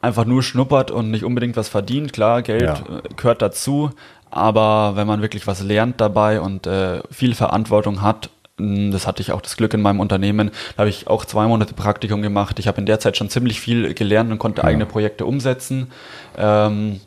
einfach 0.00 0.24
nur 0.24 0.42
schnuppert 0.42 0.90
und 0.90 1.10
nicht 1.10 1.24
unbedingt 1.24 1.56
was 1.56 1.68
verdient. 1.68 2.12
Klar, 2.12 2.42
Geld 2.42 2.62
ja. 2.62 2.74
Äh, 2.74 3.14
gehört 3.16 3.42
dazu, 3.42 3.90
aber 4.30 4.96
wenn 4.96 5.06
man 5.06 5.22
wirklich 5.22 5.46
was 5.46 5.62
lernt 5.62 6.00
dabei 6.00 6.40
und 6.40 6.66
äh, 6.66 7.00
viel 7.10 7.34
Verantwortung 7.34 8.02
hat, 8.02 8.30
Das 8.58 9.06
hatte 9.06 9.20
ich 9.20 9.32
auch 9.32 9.42
das 9.42 9.56
Glück 9.58 9.74
in 9.74 9.82
meinem 9.82 10.00
Unternehmen. 10.00 10.50
Da 10.76 10.80
habe 10.80 10.88
ich 10.88 11.08
auch 11.08 11.26
zwei 11.26 11.46
Monate 11.46 11.74
Praktikum 11.74 12.22
gemacht. 12.22 12.58
Ich 12.58 12.66
habe 12.68 12.78
in 12.78 12.86
der 12.86 12.98
Zeit 13.00 13.16
schon 13.18 13.28
ziemlich 13.28 13.60
viel 13.60 13.92
gelernt 13.92 14.32
und 14.32 14.38
konnte 14.38 14.62
ja. 14.62 14.68
eigene 14.68 14.86
Projekte 14.86 15.26
umsetzen. 15.26 15.92
Ähm, 16.38 17.00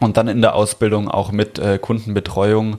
und 0.00 0.16
dann 0.16 0.28
in 0.28 0.40
der 0.40 0.54
Ausbildung 0.54 1.08
auch 1.08 1.32
mit 1.32 1.58
äh, 1.58 1.78
Kundenbetreuung 1.78 2.78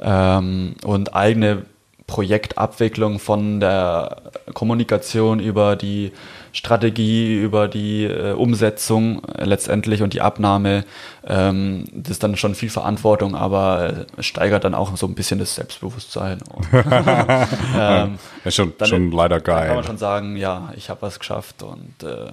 ähm, 0.00 0.74
und 0.84 1.14
eigene 1.16 1.64
Projektabwicklung 2.06 3.18
von 3.18 3.60
der 3.60 4.22
Kommunikation 4.52 5.40
über 5.40 5.74
die 5.74 6.12
Strategie, 6.52 7.34
über 7.34 7.66
die 7.66 8.04
äh, 8.04 8.32
Umsetzung 8.32 9.24
äh, 9.24 9.44
letztendlich 9.44 10.02
und 10.02 10.12
die 10.12 10.20
Abnahme. 10.20 10.84
Ähm, 11.26 11.86
das 11.92 12.12
ist 12.12 12.22
dann 12.22 12.36
schon 12.36 12.54
viel 12.54 12.68
Verantwortung, 12.70 13.34
aber 13.34 14.06
steigert 14.20 14.64
dann 14.64 14.74
auch 14.74 14.96
so 14.96 15.06
ein 15.06 15.14
bisschen 15.14 15.38
das 15.38 15.54
Selbstbewusstsein. 15.54 16.38
Ähm, 17.76 18.18
ja, 18.44 18.50
schon, 18.50 18.72
dann, 18.78 18.88
schon 18.88 19.10
leider 19.10 19.40
geil. 19.40 19.66
Kann 19.66 19.76
man 19.76 19.84
schon 19.84 19.98
sagen, 19.98 20.36
ja, 20.36 20.72
ich 20.76 20.90
habe 20.90 21.02
was 21.02 21.18
geschafft 21.18 21.62
und 21.62 22.02
äh, 22.02 22.30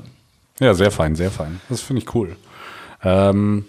ja, 0.59 0.75
sehr 0.75 0.91
fein, 0.91 1.15
sehr 1.15 1.31
fein. 1.31 1.59
Das 1.69 1.81
finde 1.81 2.03
ich 2.03 2.13
cool. 2.13 2.35
Ähm, 3.03 3.65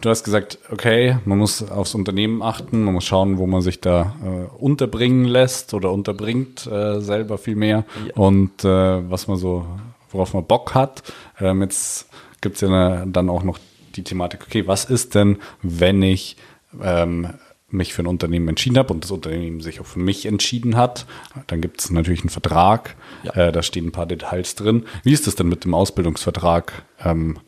Du 0.00 0.10
hast 0.10 0.24
gesagt, 0.24 0.58
okay, 0.70 1.18
man 1.24 1.38
muss 1.38 1.68
aufs 1.70 1.94
Unternehmen 1.94 2.42
achten, 2.42 2.84
man 2.84 2.94
muss 2.94 3.04
schauen, 3.04 3.38
wo 3.38 3.46
man 3.46 3.62
sich 3.62 3.80
da 3.80 4.14
äh, 4.24 4.56
unterbringen 4.62 5.24
lässt 5.24 5.74
oder 5.74 5.92
unterbringt 5.92 6.66
äh, 6.66 7.00
selber 7.00 7.38
viel 7.38 7.56
mehr 7.56 7.84
ja. 8.06 8.14
und 8.14 8.64
äh, 8.64 9.10
was 9.10 9.28
man 9.28 9.38
so, 9.38 9.66
worauf 10.10 10.34
man 10.34 10.44
Bock 10.44 10.74
hat. 10.74 11.02
Ähm, 11.40 11.62
jetzt 11.62 12.08
gibt 12.40 12.56
es 12.56 12.60
ja 12.60 12.68
eine, 12.68 13.06
dann 13.06 13.28
auch 13.28 13.42
noch 13.42 13.58
die 13.96 14.04
Thematik, 14.04 14.42
okay, 14.46 14.66
was 14.66 14.84
ist 14.84 15.14
denn, 15.14 15.38
wenn 15.62 16.02
ich 16.02 16.36
ähm, 16.82 17.28
mich 17.72 17.94
für 17.94 18.02
ein 18.02 18.06
Unternehmen 18.06 18.48
entschieden 18.48 18.78
habe 18.78 18.92
und 18.92 19.04
das 19.04 19.10
Unternehmen 19.10 19.60
sich 19.60 19.80
auch 19.80 19.86
für 19.86 19.98
mich 19.98 20.26
entschieden 20.26 20.76
hat, 20.76 21.06
dann 21.46 21.60
gibt 21.60 21.80
es 21.80 21.90
natürlich 21.90 22.20
einen 22.20 22.30
Vertrag, 22.30 22.96
ja. 23.22 23.34
äh, 23.34 23.52
da 23.52 23.62
stehen 23.62 23.86
ein 23.86 23.92
paar 23.92 24.06
Details 24.06 24.54
drin. 24.54 24.84
Wie 25.02 25.12
ist 25.12 25.26
es 25.26 25.34
denn 25.34 25.48
mit 25.48 25.64
dem 25.64 25.74
Ausbildungsvertrag? 25.74 26.84
Ähm, 27.04 27.38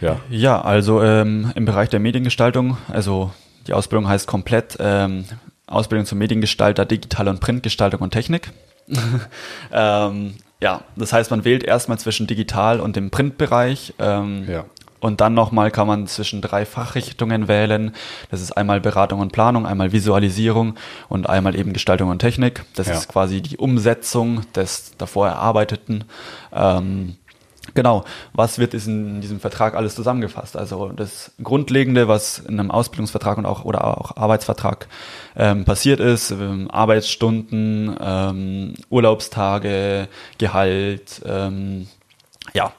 ja. 0.00 0.20
ja, 0.30 0.60
also 0.60 1.02
ähm, 1.02 1.52
im 1.54 1.64
Bereich 1.64 1.88
der 1.88 2.00
Mediengestaltung, 2.00 2.76
also 2.88 3.32
die 3.66 3.72
Ausbildung 3.72 4.08
heißt 4.08 4.26
komplett 4.26 4.76
ähm, 4.80 5.24
Ausbildung 5.66 6.06
zum 6.06 6.18
Mediengestalter, 6.18 6.84
digitale 6.84 7.30
und 7.30 7.40
Printgestaltung 7.40 8.00
und 8.00 8.10
Technik. 8.10 8.52
Ähm, 9.72 10.34
ja, 10.60 10.82
das 10.96 11.12
heißt, 11.12 11.30
man 11.30 11.44
wählt 11.44 11.62
erstmal 11.62 11.98
zwischen 11.98 12.26
digital 12.26 12.80
und 12.80 12.96
dem 12.96 13.10
Printbereich. 13.10 13.94
Ähm, 13.98 14.46
ja. 14.48 14.64
Und 15.04 15.20
dann 15.20 15.34
nochmal 15.34 15.70
kann 15.70 15.86
man 15.86 16.06
zwischen 16.06 16.40
drei 16.40 16.64
Fachrichtungen 16.64 17.46
wählen. 17.46 17.94
Das 18.30 18.40
ist 18.40 18.52
einmal 18.52 18.80
Beratung 18.80 19.20
und 19.20 19.32
Planung, 19.32 19.66
einmal 19.66 19.92
Visualisierung 19.92 20.76
und 21.10 21.28
einmal 21.28 21.54
eben 21.56 21.74
Gestaltung 21.74 22.08
und 22.08 22.20
Technik. 22.20 22.64
Das 22.74 22.86
ja. 22.86 22.94
ist 22.94 23.08
quasi 23.08 23.42
die 23.42 23.58
Umsetzung 23.58 24.50
des 24.52 24.92
davor 24.96 25.28
Erarbeiteten. 25.28 26.04
Ähm, 26.54 27.16
Genau, 27.72 28.04
was 28.34 28.58
wird 28.58 28.72
in 28.72 29.20
diesem 29.20 29.40
Vertrag 29.40 29.74
alles 29.74 29.94
zusammengefasst? 29.94 30.56
Also 30.56 30.90
das 30.90 31.32
Grundlegende, 31.42 32.08
was 32.08 32.38
in 32.38 32.60
einem 32.60 32.70
Ausbildungsvertrag 32.70 33.36
und 33.36 33.46
auch 33.46 33.64
oder 33.64 33.98
auch 33.98 34.16
Arbeitsvertrag 34.16 34.86
ähm, 35.34 35.64
passiert 35.64 35.98
ist, 35.98 36.30
ähm, 36.30 36.70
Arbeitsstunden, 36.70 37.96
ähm, 38.00 38.74
Urlaubstage, 38.90 40.08
Gehalt, 40.38 41.22
ähm, 41.26 41.88
ja, 42.52 42.72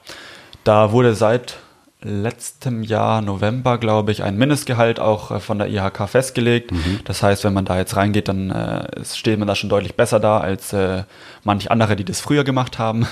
da 0.64 0.92
wurde 0.92 1.14
seit 1.14 1.58
letztem 2.06 2.82
Jahr 2.82 3.20
November, 3.20 3.78
glaube 3.78 4.12
ich, 4.12 4.22
ein 4.22 4.36
Mindestgehalt 4.36 5.00
auch 5.00 5.30
äh, 5.30 5.40
von 5.40 5.58
der 5.58 5.68
IHK 5.68 6.08
festgelegt. 6.08 6.72
Mhm. 6.72 7.00
Das 7.04 7.22
heißt, 7.22 7.44
wenn 7.44 7.52
man 7.52 7.64
da 7.64 7.76
jetzt 7.76 7.96
reingeht, 7.96 8.28
dann 8.28 8.50
äh, 8.50 9.04
steht 9.04 9.38
man 9.38 9.48
da 9.48 9.54
schon 9.54 9.70
deutlich 9.70 9.96
besser 9.96 10.20
da 10.20 10.38
als 10.38 10.72
äh, 10.72 11.04
manch 11.44 11.70
andere, 11.70 11.96
die 11.96 12.04
das 12.04 12.20
früher 12.20 12.44
gemacht 12.44 12.78
haben. 12.78 13.06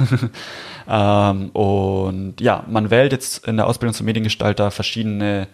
ähm, 0.88 1.50
und 1.50 2.40
ja, 2.40 2.64
man 2.68 2.90
wählt 2.90 3.12
jetzt 3.12 3.46
in 3.46 3.56
der 3.56 3.66
Ausbildung 3.66 3.94
zum 3.94 4.06
Mediengestalter 4.06 4.70
verschiedene 4.70 5.48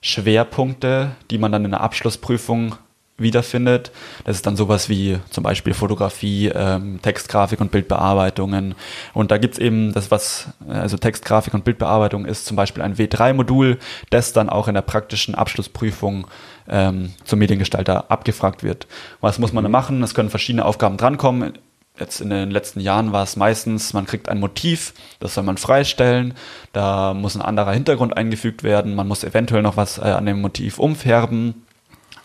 Schwerpunkte, 0.00 1.12
die 1.30 1.38
man 1.38 1.50
dann 1.50 1.64
in 1.64 1.72
der 1.72 1.80
Abschlussprüfung 1.80 2.76
wiederfindet. 3.16 3.92
Das 4.24 4.36
ist 4.36 4.46
dann 4.46 4.56
sowas 4.56 4.88
wie 4.88 5.18
zum 5.30 5.44
Beispiel 5.44 5.72
Fotografie, 5.72 6.48
ähm, 6.48 7.00
Textgrafik 7.00 7.60
und 7.60 7.70
Bildbearbeitungen. 7.70 8.74
Und 9.12 9.30
da 9.30 9.38
gibt's 9.38 9.58
eben 9.58 9.92
das, 9.92 10.10
was, 10.10 10.48
also 10.68 10.96
Textgrafik 10.96 11.54
und 11.54 11.64
Bildbearbeitung 11.64 12.26
ist 12.26 12.46
zum 12.46 12.56
Beispiel 12.56 12.82
ein 12.82 12.96
W3-Modul, 12.96 13.78
das 14.10 14.32
dann 14.32 14.48
auch 14.48 14.66
in 14.66 14.74
der 14.74 14.82
praktischen 14.82 15.34
Abschlussprüfung 15.34 16.26
ähm, 16.68 17.12
zum 17.24 17.38
Mediengestalter 17.38 18.10
abgefragt 18.10 18.64
wird. 18.64 18.86
Was 19.20 19.38
muss 19.38 19.52
man 19.52 19.64
da 19.64 19.70
machen? 19.70 20.02
Es 20.02 20.14
können 20.14 20.30
verschiedene 20.30 20.64
Aufgaben 20.64 20.96
drankommen. 20.96 21.52
Jetzt 21.96 22.20
in 22.20 22.30
den 22.30 22.50
letzten 22.50 22.80
Jahren 22.80 23.12
war 23.12 23.22
es 23.22 23.36
meistens, 23.36 23.92
man 23.92 24.04
kriegt 24.04 24.28
ein 24.28 24.40
Motiv, 24.40 24.94
das 25.20 25.34
soll 25.34 25.44
man 25.44 25.58
freistellen, 25.58 26.34
da 26.72 27.14
muss 27.14 27.36
ein 27.36 27.42
anderer 27.42 27.70
Hintergrund 27.70 28.16
eingefügt 28.16 28.64
werden, 28.64 28.96
man 28.96 29.06
muss 29.06 29.22
eventuell 29.22 29.62
noch 29.62 29.76
was 29.76 29.98
äh, 29.98 30.00
an 30.00 30.26
dem 30.26 30.40
Motiv 30.40 30.80
umfärben. 30.80 31.64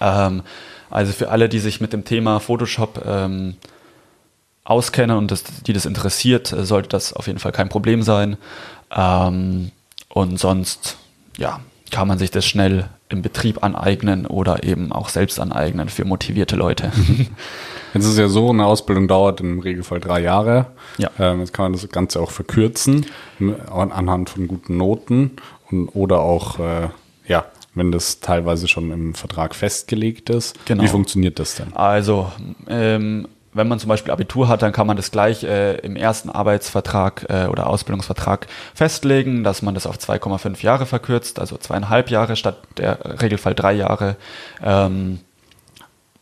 Ähm, 0.01 0.41
also 0.89 1.11
für 1.13 1.29
alle, 1.29 1.49
die 1.49 1.59
sich 1.59 1.81
mit 1.81 1.93
dem 1.93 2.05
Thema 2.05 2.39
Photoshop 2.39 3.03
ähm, 3.05 3.55
auskennen 4.63 5.17
und 5.17 5.31
das, 5.31 5.43
die 5.65 5.73
das 5.73 5.85
interessiert, 5.85 6.51
äh, 6.51 6.65
sollte 6.65 6.89
das 6.89 7.13
auf 7.13 7.27
jeden 7.27 7.39
Fall 7.39 7.51
kein 7.51 7.69
Problem 7.69 8.03
sein. 8.03 8.37
Ähm, 8.95 9.71
und 10.09 10.39
sonst, 10.39 10.97
ja, 11.37 11.59
kann 11.91 12.07
man 12.07 12.17
sich 12.17 12.31
das 12.31 12.45
schnell 12.45 12.89
im 13.09 13.21
Betrieb 13.21 13.63
aneignen 13.63 14.27
oder 14.27 14.63
eben 14.63 14.91
auch 14.91 15.09
selbst 15.09 15.39
aneignen 15.39 15.89
für 15.89 16.05
motivierte 16.05 16.55
Leute. 16.55 16.91
Jetzt 17.93 18.03
ist 18.03 18.11
es 18.11 18.17
ja 18.17 18.27
so, 18.27 18.49
eine 18.49 18.65
Ausbildung 18.65 19.07
dauert 19.07 19.41
im 19.41 19.59
Regelfall 19.59 19.99
drei 19.99 20.21
Jahre. 20.21 20.67
Ja. 20.99 21.09
Ähm, 21.17 21.39
jetzt 21.39 21.53
kann 21.53 21.65
man 21.65 21.73
das 21.73 21.89
Ganze 21.89 22.19
auch 22.19 22.29
verkürzen 22.29 23.07
anhand 23.67 24.29
von 24.29 24.47
guten 24.47 24.77
Noten 24.77 25.31
und, 25.71 25.87
oder 25.89 26.19
auch 26.19 26.59
äh, 26.59 26.89
ja, 27.27 27.45
wenn 27.75 27.91
das 27.91 28.19
teilweise 28.19 28.67
schon 28.67 28.91
im 28.91 29.13
Vertrag 29.13 29.55
festgelegt 29.55 30.29
ist. 30.29 30.65
Genau. 30.65 30.83
Wie 30.83 30.87
funktioniert 30.87 31.39
das 31.39 31.55
denn? 31.55 31.73
Also, 31.73 32.31
ähm, 32.67 33.27
wenn 33.53 33.67
man 33.67 33.79
zum 33.79 33.89
Beispiel 33.89 34.11
Abitur 34.11 34.47
hat, 34.47 34.61
dann 34.61 34.71
kann 34.71 34.87
man 34.87 34.95
das 34.95 35.11
gleich 35.11 35.43
äh, 35.43 35.75
im 35.77 35.95
ersten 35.95 36.29
Arbeitsvertrag 36.29 37.25
äh, 37.29 37.47
oder 37.47 37.67
Ausbildungsvertrag 37.67 38.47
festlegen, 38.73 39.43
dass 39.43 39.61
man 39.61 39.73
das 39.73 39.87
auf 39.87 39.97
2,5 39.97 40.61
Jahre 40.63 40.85
verkürzt, 40.85 41.39
also 41.39 41.57
zweieinhalb 41.57 42.09
Jahre 42.09 42.35
statt 42.35 42.57
der 42.77 43.21
Regelfall 43.21 43.55
drei 43.55 43.73
Jahre. 43.73 44.17
Ähm, 44.63 45.19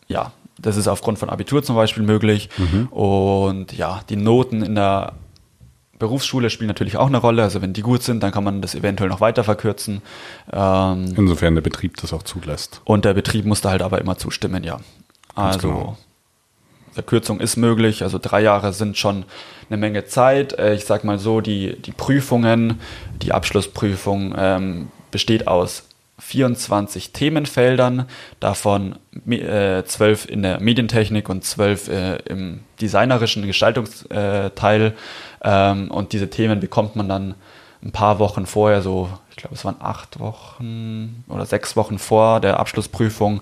ja, 0.08 0.32
das 0.60 0.78
ist 0.78 0.88
aufgrund 0.88 1.20
von 1.20 1.30
Abitur 1.30 1.64
zum 1.64 1.76
Beispiel 1.76 2.04
möglich. 2.04 2.50
Mhm. 2.58 2.88
Und 2.88 3.74
ja, 3.74 4.02
die 4.10 4.16
Noten 4.16 4.64
in 4.64 4.76
der 4.76 5.14
Berufsschule 6.00 6.50
spielt 6.50 6.68
natürlich 6.68 6.98
auch 6.98 7.08
eine 7.08 7.18
Rolle. 7.18 7.44
Also 7.44 7.62
wenn 7.62 7.74
die 7.74 7.82
gut 7.82 8.04
sind, 8.04 8.22
dann 8.22 8.32
kann 8.32 8.44
man 8.44 8.62
das 8.62 8.76
eventuell 8.76 9.10
noch 9.10 9.22
weiter 9.22 9.44
verkürzen. 9.44 10.02
Ähm, 10.52 11.14
Insofern 11.16 11.56
der 11.56 11.62
Betrieb 11.62 11.98
das 11.98 12.14
auch 12.14 12.24
zulässt. 12.24 12.82
Und 12.84 13.06
der 13.06 13.14
Betrieb 13.14 13.46
muss 13.46 13.62
da 13.62 13.72
halt 13.72 13.82
aber 13.82 14.00
immer 14.00 14.18
zustimmen, 14.18 14.64
ja. 14.64 14.80
Also 15.36 15.70
genau. 15.70 15.98
Verkürzung 16.94 17.40
ist 17.40 17.58
möglich. 17.58 18.04
Also 18.04 18.20
drei 18.20 18.42
Jahre 18.42 18.74
sind 18.74 18.98
schon 18.98 19.26
eine 19.70 19.78
Menge 19.78 20.06
Zeit. 20.06 20.54
Äh, 20.54 20.76
ich 20.76 20.86
sag 20.86 21.04
mal 21.04 21.20
so, 21.20 21.42
die, 21.42 21.80
die 21.82 21.92
Prüfungen, 21.92 22.80
die 23.22 23.34
Abschlussprüfung 23.34 24.34
ähm, 24.38 24.88
besteht 25.12 25.48
aus 25.48 25.84
24 26.20 27.14
Themenfeldern, 27.14 28.06
davon 28.40 28.96
äh, 29.30 29.84
12 29.84 30.30
in 30.30 30.42
der 30.42 30.60
Medientechnik 30.60 31.30
und 31.30 31.44
12 31.44 31.88
äh, 31.88 32.16
im 32.26 32.62
designerischen 32.82 33.46
Gestaltungsteil. 33.46 34.96
Ähm, 35.44 35.92
und 35.92 36.14
diese 36.14 36.30
Themen 36.30 36.60
bekommt 36.60 36.96
man 36.96 37.08
dann 37.08 37.36
ein 37.84 37.92
paar 37.92 38.20
Wochen 38.20 38.46
vorher, 38.46 38.82
so 38.82 39.10
ich 39.30 39.38
glaube 39.38 39.56
es 39.56 39.64
waren 39.64 39.76
acht 39.80 40.20
Wochen 40.20 41.24
oder 41.28 41.46
sechs 41.46 41.76
Wochen 41.76 42.00
vor 42.00 42.40
der 42.40 42.60
Abschlussprüfung 42.60 43.42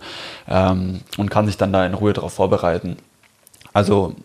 ähm, 0.49 0.99
und 1.17 1.31
kann 1.31 1.45
sich 1.45 1.55
dann 1.55 1.71
da 1.71 1.85
in 1.85 1.93
Ruhe 1.93 2.11
darauf 2.11 2.33
vorbereiten. 2.33 2.97
Also 3.71 4.15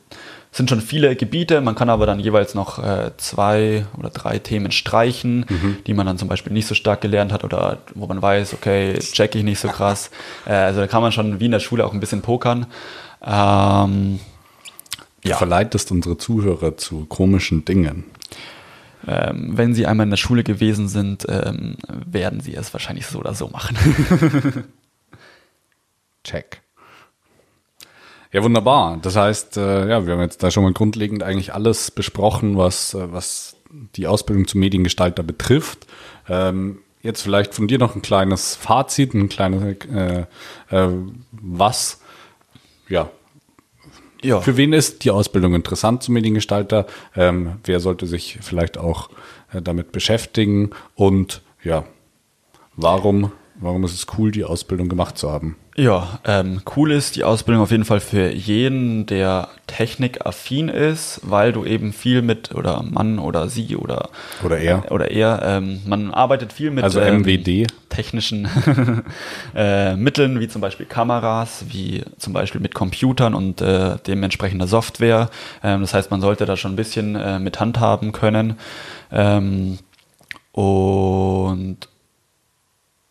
sind 0.53 0.69
schon 0.69 0.81
viele 0.81 1.15
Gebiete, 1.15 1.61
man 1.61 1.77
kann 1.77 1.91
aber 1.91 2.07
dann 2.07 2.19
jeweils 2.19 2.55
noch 2.55 2.79
äh, 2.79 3.13
zwei 3.19 3.87
oder 3.97 4.11
drei 4.11 4.39
Themen 4.39 4.73
streichen, 4.73 5.47
mhm. 5.49 5.77
die 5.87 5.95
man 5.95 6.07
dann 6.07 6.19
zum 6.19 6.29
Beispiel 6.29 6.53
nicht 6.53 6.67
so 6.67 6.75
stark 6.75 7.01
gelernt 7.01 7.33
hat 7.33 7.45
oder 7.45 7.79
wo 7.95 8.07
man 8.07 8.21
weiß, 8.21 8.55
okay, 8.55 8.99
check 8.99 9.35
ich 9.37 9.45
nicht 9.45 9.61
so 9.61 9.69
krass. 9.69 10.11
Äh, 10.47 10.53
also 10.53 10.81
da 10.81 10.87
kann 10.89 11.03
man 11.03 11.13
schon 11.13 11.39
wie 11.39 11.45
in 11.47 11.53
der 11.53 11.61
Schule 11.61 11.87
auch 11.87 11.93
ein 11.93 12.01
bisschen 12.01 12.23
pokern. 12.23 12.67
Ähm, 13.25 14.19
ja. 15.23 15.33
Du 15.33 15.39
verleitest 15.39 15.93
unsere 15.93 16.19
Zuhörer 16.19 16.77
zu 16.77 17.05
komischen 17.05 17.65
Dingen. 17.65 18.05
Ähm, 19.07 19.57
wenn 19.57 19.75
sie 19.75 19.87
einmal 19.87 20.05
in 20.05 20.11
der 20.11 20.17
Schule 20.17 20.43
gewesen 20.43 20.89
sind, 20.89 21.27
ähm, 21.29 21.77
werden 21.89 22.41
sie 22.41 22.55
es 22.55 22.73
wahrscheinlich 22.73 23.07
so 23.07 23.19
oder 23.19 23.35
so 23.35 23.49
machen. 23.49 23.77
Check. 26.25 26.61
Ja, 28.33 28.43
wunderbar. 28.45 28.99
Das 29.03 29.17
heißt, 29.17 29.57
äh, 29.57 29.89
ja, 29.89 30.07
wir 30.07 30.15
haben 30.15 30.21
jetzt 30.21 30.43
da 30.43 30.51
schon 30.51 30.63
mal 30.63 30.73
grundlegend 30.73 31.23
eigentlich 31.23 31.53
alles 31.53 31.91
besprochen, 31.91 32.57
was, 32.57 32.95
äh, 32.95 33.13
was 33.13 33.57
die 33.97 34.07
Ausbildung 34.07 34.47
zum 34.47 34.61
Mediengestalter 34.61 35.23
betrifft. 35.23 35.87
Ähm, 36.29 36.79
jetzt 37.03 37.23
vielleicht 37.23 37.55
von 37.55 37.67
dir 37.67 37.79
noch 37.79 37.97
ein 37.97 38.03
kleines 38.03 38.55
Fazit, 38.55 39.15
ein 39.15 39.29
kleines, 39.29 39.85
äh, 39.87 40.27
äh, 40.71 40.89
was, 41.33 42.01
ja, 42.89 43.11
Ja. 44.23 44.41
Für 44.41 44.57
wen 44.57 44.73
ist 44.75 45.05
die 45.05 45.11
Ausbildung 45.11 45.55
interessant 45.55 46.03
zum 46.03 46.15
Mediengestalter? 46.15 46.87
Ähm, 47.17 47.55
wer 47.65 47.81
sollte 47.81 48.07
sich 48.07 48.39
vielleicht 48.43 48.77
auch 48.77 49.09
äh, 49.53 49.63
damit 49.63 49.93
beschäftigen? 49.93 50.71
Und 50.95 51.41
ja, 51.65 51.85
warum, 52.77 53.33
warum 53.61 53.85
ist 53.85 53.95
es 53.95 54.07
cool, 54.19 54.31
die 54.33 54.45
Ausbildung 54.45 54.89
gemacht 54.89 55.17
zu 55.19 55.31
haben? 55.31 55.57
Ja, 55.77 56.19
ähm, 56.27 56.61
cool 56.77 56.91
ist 56.93 57.17
die 57.17 57.25
Ausbildung 57.25 57.63
auf 57.63 57.71
jeden 57.71 57.85
Fall 57.85 58.01
für 58.01 58.31
jeden, 58.31 59.07
der 59.07 59.49
technikaffin 59.67 60.69
ist, 60.69 61.21
weil 61.23 61.53
du 61.53 61.65
eben 61.65 61.93
viel 61.93 62.23
mit, 62.23 62.55
oder 62.55 62.83
Mann 62.83 63.19
oder 63.19 63.49
sie 63.49 63.77
oder, 63.77 64.11
Oder 64.45 64.59
er? 64.59 64.91
oder 64.91 65.11
er, 65.11 65.41
ähm, 65.45 65.81
man 65.87 66.11
arbeitet 66.13 66.53
viel 66.53 66.71
mit 66.71 66.85
Also 66.85 67.01
ähm, 67.01 67.23
MWD. 67.23 67.69
technischen 67.89 68.47
äh, 69.55 69.97
Mitteln, 69.97 70.41
wie 70.41 70.49
zum 70.49 70.61
Beispiel 70.61 70.87
Kameras, 70.87 71.65
wie 71.69 72.03
zum 72.19 72.33
Beispiel 72.33 72.61
mit 72.61 72.75
Computern 72.75 73.35
und 73.35 73.61
äh, 73.63 73.97
dementsprechender 74.07 74.67
Software. 74.67 75.31
Ähm, 75.63 75.81
das 75.83 75.95
heißt, 75.95 76.11
man 76.11 76.21
sollte 76.21 76.45
da 76.47 76.57
schon 76.57 76.73
ein 76.73 76.77
bisschen 76.77 77.15
äh, 77.17 77.39
mit 77.39 77.61
handhaben 77.61 78.13
können. 78.13 78.57
Ähm, 79.13 79.79
und 80.53 81.40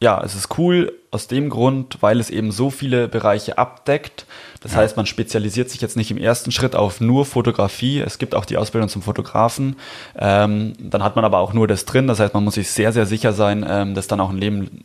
ja, 0.10 0.22
es 0.24 0.34
ist 0.34 0.58
cool 0.58 0.92
aus 1.12 1.28
dem 1.28 1.50
Grund, 1.50 1.98
weil 2.02 2.20
es 2.20 2.30
eben 2.32 2.52
so 2.52 2.70
viele 2.72 3.08
Bereiche 3.08 3.58
abdeckt. 3.60 4.26
Das 4.62 4.76
heißt, 4.76 4.98
man 4.98 5.06
spezialisiert 5.06 5.70
sich 5.70 5.82
jetzt 5.82 5.96
nicht 5.98 6.10
im 6.10 6.18
ersten 6.18 6.52
Schritt 6.52 6.76
auf 6.76 7.00
nur 7.00 7.26
Fotografie. 7.26 8.00
Es 8.00 8.18
gibt 8.18 8.34
auch 8.34 8.46
die 8.46 8.58
Ausbildung 8.58 8.90
zum 8.90 9.04
Fotografen. 9.04 9.76
Ähm, 10.18 10.74
dann 10.80 11.04
hat 11.04 11.16
man 11.16 11.26
aber 11.26 11.38
auch 11.38 11.54
nur 11.54 11.68
das 11.68 11.86
drin. 11.86 12.08
Das 12.08 12.20
heißt, 12.20 12.34
man 12.34 12.44
muss 12.44 12.56
sich 12.56 12.70
sehr, 12.72 12.92
sehr 12.92 13.06
sicher 13.06 13.34
sein, 13.34 13.64
ähm, 13.68 13.94
das 13.94 14.08
dann 14.08 14.20
auch 14.20 14.32
ein 14.32 14.38
Leben 14.38 14.84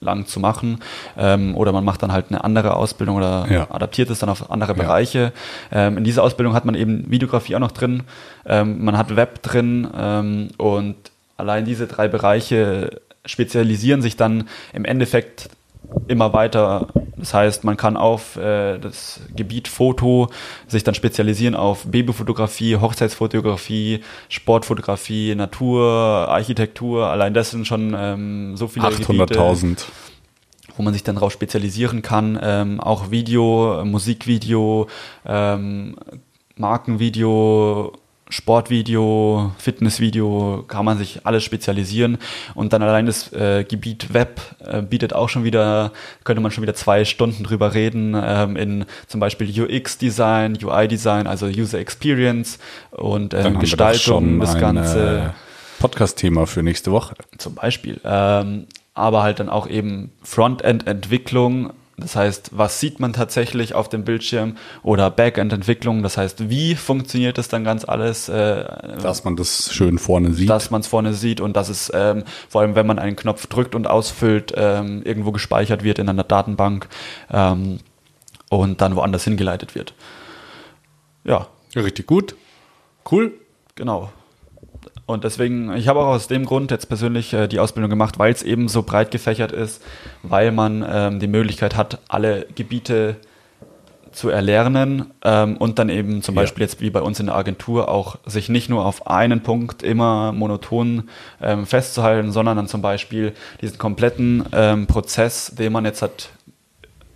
lang 0.00 0.26
zu 0.26 0.40
machen. 0.40 0.80
Ähm, 1.18 1.54
oder 1.56 1.72
man 1.72 1.84
macht 1.84 2.02
dann 2.02 2.12
halt 2.12 2.26
eine 2.30 2.42
andere 2.42 2.76
Ausbildung 2.76 3.16
oder 3.16 3.46
Ja. 3.50 3.66
adaptiert 3.70 4.08
es 4.10 4.18
dann 4.18 4.30
auf 4.30 4.50
andere 4.50 4.74
Bereiche. 4.74 5.32
Ähm, 5.72 5.98
in 5.98 6.04
dieser 6.04 6.22
Ausbildung 6.22 6.54
hat 6.54 6.64
man 6.64 6.74
eben 6.74 7.10
Videografie 7.10 7.54
auch 7.56 7.60
noch 7.60 7.72
drin. 7.72 8.02
Ähm, 8.46 8.82
man 8.84 8.96
hat 8.96 9.14
Web 9.14 9.42
drin 9.42 9.88
ähm, 9.96 10.48
und 10.56 10.96
allein 11.36 11.64
diese 11.66 11.86
drei 11.86 12.08
Bereiche 12.08 13.00
spezialisieren 13.24 14.02
sich 14.02 14.16
dann 14.16 14.48
im 14.72 14.84
Endeffekt 14.84 15.48
immer 16.08 16.32
weiter. 16.32 16.88
Das 17.16 17.32
heißt, 17.32 17.64
man 17.64 17.76
kann 17.76 17.96
auf 17.96 18.36
äh, 18.36 18.78
das 18.78 19.20
Gebiet 19.34 19.68
Foto 19.68 20.28
sich 20.66 20.84
dann 20.84 20.94
spezialisieren 20.94 21.54
auf 21.54 21.86
Babyfotografie, 21.86 22.76
Hochzeitsfotografie, 22.76 24.00
Sportfotografie, 24.28 25.34
Natur, 25.34 25.84
Architektur. 26.28 27.08
Allein 27.08 27.34
das 27.34 27.50
sind 27.50 27.66
schon 27.66 27.94
ähm, 27.96 28.56
so 28.56 28.68
viele 28.68 28.90
Gebiete 28.90 29.34
800.000. 29.34 29.84
wo 30.76 30.82
man 30.82 30.92
sich 30.92 31.04
dann 31.04 31.14
darauf 31.14 31.32
spezialisieren 31.32 32.02
kann. 32.02 32.38
Ähm, 32.42 32.80
auch 32.80 33.10
Video, 33.10 33.82
Musikvideo, 33.84 34.88
ähm, 35.24 35.96
Markenvideo, 36.56 37.92
Sportvideo, 38.30 39.52
Fitnessvideo, 39.58 40.64
kann 40.66 40.84
man 40.84 40.98
sich 40.98 41.26
alles 41.26 41.44
spezialisieren. 41.44 42.18
Und 42.54 42.72
dann 42.72 42.82
allein 42.82 43.06
das 43.06 43.32
äh, 43.32 43.64
Gebiet 43.64 44.14
Web 44.14 44.40
äh, 44.60 44.82
bietet 44.82 45.12
auch 45.12 45.28
schon 45.28 45.44
wieder, 45.44 45.92
könnte 46.24 46.40
man 46.40 46.50
schon 46.50 46.62
wieder 46.62 46.74
zwei 46.74 47.04
Stunden 47.04 47.44
drüber 47.44 47.74
reden, 47.74 48.16
ähm, 48.20 48.56
in 48.56 48.86
zum 49.06 49.20
Beispiel 49.20 49.48
UX-Design, 49.62 50.58
UI-Design, 50.62 51.26
also 51.26 51.46
User 51.46 51.78
Experience 51.78 52.58
und 52.90 53.34
Dann 53.34 53.54
ähm, 53.54 53.60
Gestaltung, 53.60 54.40
das 54.40 54.54
ein, 54.54 54.60
Ganze. 54.60 55.18
äh, 55.18 55.80
Podcast-Thema 55.80 56.46
für 56.46 56.62
nächste 56.62 56.92
Woche. 56.92 57.14
Zum 57.36 57.54
Beispiel. 57.54 58.00
Ähm, 58.04 58.66
aber 58.94 59.22
halt 59.22 59.40
dann 59.40 59.50
auch 59.50 59.66
eben 59.66 60.12
Frontend-Entwicklung. 60.22 61.72
Das 61.96 62.16
heißt, 62.16 62.50
was 62.52 62.80
sieht 62.80 62.98
man 62.98 63.12
tatsächlich 63.12 63.74
auf 63.74 63.88
dem 63.88 64.04
Bildschirm 64.04 64.56
oder 64.82 65.10
Backend-Entwicklung? 65.10 66.02
Das 66.02 66.16
heißt, 66.16 66.50
wie 66.50 66.74
funktioniert 66.74 67.38
das 67.38 67.48
dann 67.48 67.62
ganz 67.62 67.84
alles, 67.84 68.28
äh, 68.28 68.64
Dass 69.00 69.22
man 69.24 69.36
das 69.36 69.72
schön 69.72 69.98
vorne 69.98 70.32
sieht. 70.32 70.50
dass 70.50 70.70
man 70.70 70.80
es 70.80 70.88
vorne 70.88 71.14
sieht 71.14 71.40
und 71.40 71.54
dass 71.56 71.68
es 71.68 71.92
ähm, 71.94 72.24
vor 72.48 72.62
allem, 72.62 72.74
wenn 72.74 72.86
man 72.86 72.98
einen 72.98 73.14
Knopf 73.14 73.46
drückt 73.46 73.74
und 73.76 73.86
ausfüllt, 73.86 74.52
ähm, 74.56 75.02
irgendwo 75.04 75.30
gespeichert 75.30 75.84
wird 75.84 75.98
in 76.00 76.08
einer 76.08 76.24
Datenbank 76.24 76.88
ähm, 77.30 77.78
und 78.50 78.80
dann 78.80 78.96
woanders 78.96 79.24
hingeleitet 79.24 79.74
wird. 79.74 79.94
Ja, 81.24 81.46
Richtig 81.76 82.06
gut. 82.06 82.36
Cool. 83.10 83.32
Genau. 83.74 84.12
Und 85.06 85.24
deswegen, 85.24 85.74
ich 85.76 85.88
habe 85.88 86.00
auch 86.00 86.06
aus 86.06 86.28
dem 86.28 86.46
Grund 86.46 86.70
jetzt 86.70 86.86
persönlich 86.86 87.32
äh, 87.34 87.46
die 87.46 87.58
Ausbildung 87.58 87.90
gemacht, 87.90 88.18
weil 88.18 88.32
es 88.32 88.42
eben 88.42 88.68
so 88.68 88.82
breit 88.82 89.10
gefächert 89.10 89.52
ist, 89.52 89.82
weil 90.22 90.50
man 90.50 90.84
ähm, 90.88 91.20
die 91.20 91.26
Möglichkeit 91.26 91.76
hat, 91.76 91.98
alle 92.08 92.46
Gebiete 92.54 93.16
zu 94.12 94.30
erlernen 94.30 95.12
ähm, 95.24 95.56
und 95.56 95.78
dann 95.78 95.88
eben 95.88 96.22
zum 96.22 96.36
Ja. 96.36 96.42
Beispiel 96.42 96.62
jetzt 96.62 96.80
wie 96.80 96.88
bei 96.90 97.02
uns 97.02 97.20
in 97.20 97.26
der 97.26 97.34
Agentur 97.34 97.88
auch 97.88 98.16
sich 98.24 98.48
nicht 98.48 98.70
nur 98.70 98.86
auf 98.86 99.06
einen 99.06 99.42
Punkt 99.42 99.82
immer 99.82 100.32
monoton 100.32 101.08
ähm, 101.42 101.66
festzuhalten, 101.66 102.30
sondern 102.32 102.56
dann 102.56 102.68
zum 102.68 102.80
Beispiel 102.80 103.32
diesen 103.60 103.76
kompletten 103.76 104.44
ähm, 104.52 104.86
Prozess, 104.86 105.52
den 105.58 105.72
man 105.72 105.84
jetzt 105.84 106.00
hat 106.00 106.30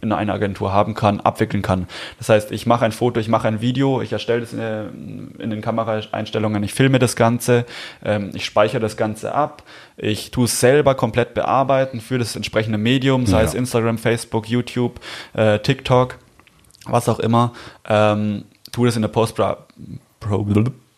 in 0.01 0.13
einer 0.13 0.33
Agentur 0.35 0.73
haben 0.73 0.95
kann, 0.95 1.21
abwickeln 1.21 1.63
kann. 1.63 1.87
Das 2.19 2.29
heißt, 2.29 2.53
ich 2.53 2.67
mache 2.67 2.85
ein 2.85 2.93
Foto, 2.93 3.19
ich 3.21 3.29
mache 3.29 3.49
ein 3.49 3.61
Video, 3.61 4.01
ich 4.01 4.13
erstelle 4.13 4.43
es 4.43 4.53
in, 4.53 5.35
in 5.39 5.51
den 5.51 5.61
Kameraeinstellungen, 5.61 6.63
ich 6.63 6.73
filme 6.75 6.99
das 6.99 7.17
Ganze, 7.17 7.65
ähm, 8.05 8.31
ich 8.35 8.45
speichere 8.45 8.81
das 8.81 8.97
Ganze 8.97 9.35
ab, 9.35 9.63
ich 9.97 10.31
tue 10.31 10.45
es 10.45 10.61
selber 10.61 10.95
komplett 10.95 11.35
bearbeiten 11.35 12.01
für 12.01 12.19
das 12.19 12.37
entsprechende 12.37 12.79
Medium, 12.79 13.27
sei 13.27 13.39
Ja. 13.41 13.45
es 13.45 13.55
Instagram, 13.55 13.99
Facebook, 13.99 14.49
YouTube, 14.49 15.01
äh, 15.35 15.59
TikTok, 15.59 16.17
was 16.87 17.09
auch 17.09 17.19
immer, 17.19 17.53
ähm, 17.89 18.45
tue 18.73 18.87
das 18.87 18.97
in 18.97 19.03
der 19.03 19.09
Post 19.09 19.37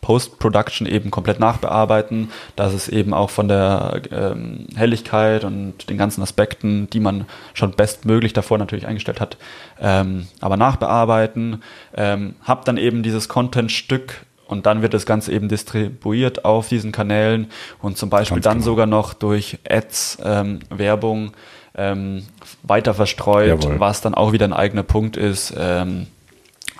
Post-Production 0.01 0.87
eben 0.87 1.11
komplett 1.11 1.39
nachbearbeiten, 1.39 2.31
dass 2.55 2.73
es 2.73 2.89
eben 2.89 3.13
auch 3.13 3.29
von 3.29 3.47
der 3.47 4.01
ähm, 4.11 4.67
Helligkeit 4.75 5.43
und 5.43 5.89
den 5.89 5.97
ganzen 5.97 6.21
Aspekten, 6.21 6.89
die 6.89 6.99
man 6.99 7.25
schon 7.53 7.71
bestmöglich 7.71 8.33
davor 8.33 8.57
natürlich 8.57 8.87
eingestellt 8.87 9.21
hat, 9.21 9.37
ähm, 9.79 10.27
aber 10.41 10.57
nachbearbeiten, 10.57 11.61
ähm, 11.95 12.35
hab 12.43 12.65
dann 12.65 12.77
eben 12.77 13.03
dieses 13.03 13.29
Content-Stück 13.29 14.25
und 14.47 14.65
dann 14.65 14.81
wird 14.81 14.93
das 14.93 15.05
Ganze 15.05 15.31
eben 15.31 15.47
distribuiert 15.47 16.43
auf 16.43 16.67
diesen 16.67 16.91
Kanälen 16.91 17.49
und 17.81 17.97
zum 17.97 18.09
Beispiel 18.09 18.37
Ganz 18.37 18.43
dann 18.43 18.57
genau. 18.57 18.65
sogar 18.65 18.85
noch 18.85 19.13
durch 19.13 19.59
Ads, 19.69 20.17
ähm, 20.25 20.59
Werbung 20.69 21.31
ähm, 21.75 22.25
weiter 22.63 22.93
verstreut, 22.93 23.63
Jawohl. 23.63 23.79
was 23.79 24.01
dann 24.01 24.13
auch 24.13 24.33
wieder 24.33 24.45
ein 24.45 24.53
eigener 24.53 24.83
Punkt 24.83 25.15
ist. 25.15 25.53
Ähm, 25.57 26.07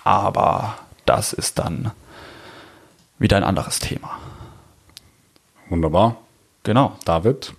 aber 0.04 0.74
das 1.06 1.32
ist 1.32 1.58
dann 1.58 1.92
wieder 3.22 3.36
ein 3.36 3.44
anderes 3.44 3.78
Thema. 3.78 4.18
Wunderbar. 5.68 6.16
Genau. 6.64 6.96
David, 7.04 7.54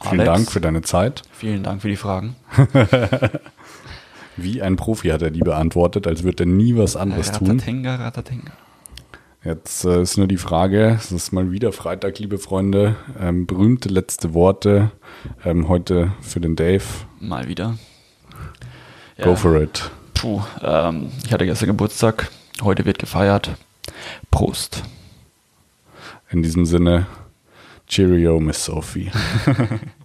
vielen 0.00 0.20
Alex. 0.20 0.34
Dank 0.34 0.50
für 0.50 0.60
deine 0.60 0.82
Zeit. 0.82 1.22
Vielen 1.32 1.62
Dank 1.62 1.82
für 1.82 1.88
die 1.88 1.96
Fragen. 1.96 2.36
Wie 4.36 4.62
ein 4.62 4.76
Profi 4.76 5.08
hat 5.08 5.22
er 5.22 5.30
die 5.30 5.40
beantwortet, 5.40 6.06
als 6.06 6.22
würde 6.22 6.44
er 6.44 6.46
nie 6.46 6.76
was 6.76 6.96
anderes 6.96 7.32
tun. 7.32 7.48
Ratatinga, 7.48 7.96
Ratatinga. 7.96 8.52
Jetzt 9.44 9.84
äh, 9.84 10.02
ist 10.02 10.18
nur 10.18 10.26
die 10.26 10.36
Frage, 10.36 10.98
es 10.98 11.12
ist 11.12 11.32
mal 11.32 11.50
wieder 11.50 11.72
Freitag, 11.72 12.18
liebe 12.18 12.38
Freunde. 12.38 12.96
Ähm, 13.18 13.46
berühmte 13.46 13.88
letzte 13.88 14.34
Worte 14.34 14.90
ähm, 15.44 15.68
heute 15.68 16.12
für 16.20 16.40
den 16.40 16.56
Dave. 16.56 16.84
Mal 17.20 17.48
wieder. 17.48 17.78
Go 19.22 19.36
for 19.36 19.60
it. 19.60 19.90
Puh, 20.14 20.42
ähm, 20.62 21.10
ich 21.24 21.32
hatte 21.32 21.46
gestern 21.46 21.68
Geburtstag. 21.68 22.30
Heute 22.62 22.84
wird 22.84 22.98
gefeiert. 22.98 23.50
Prost. 24.30 24.82
In 26.32 26.42
diesem 26.42 26.64
Sinne, 26.64 27.06
Cheerio, 27.88 28.38
Miss 28.38 28.64
Sophie. 28.64 29.10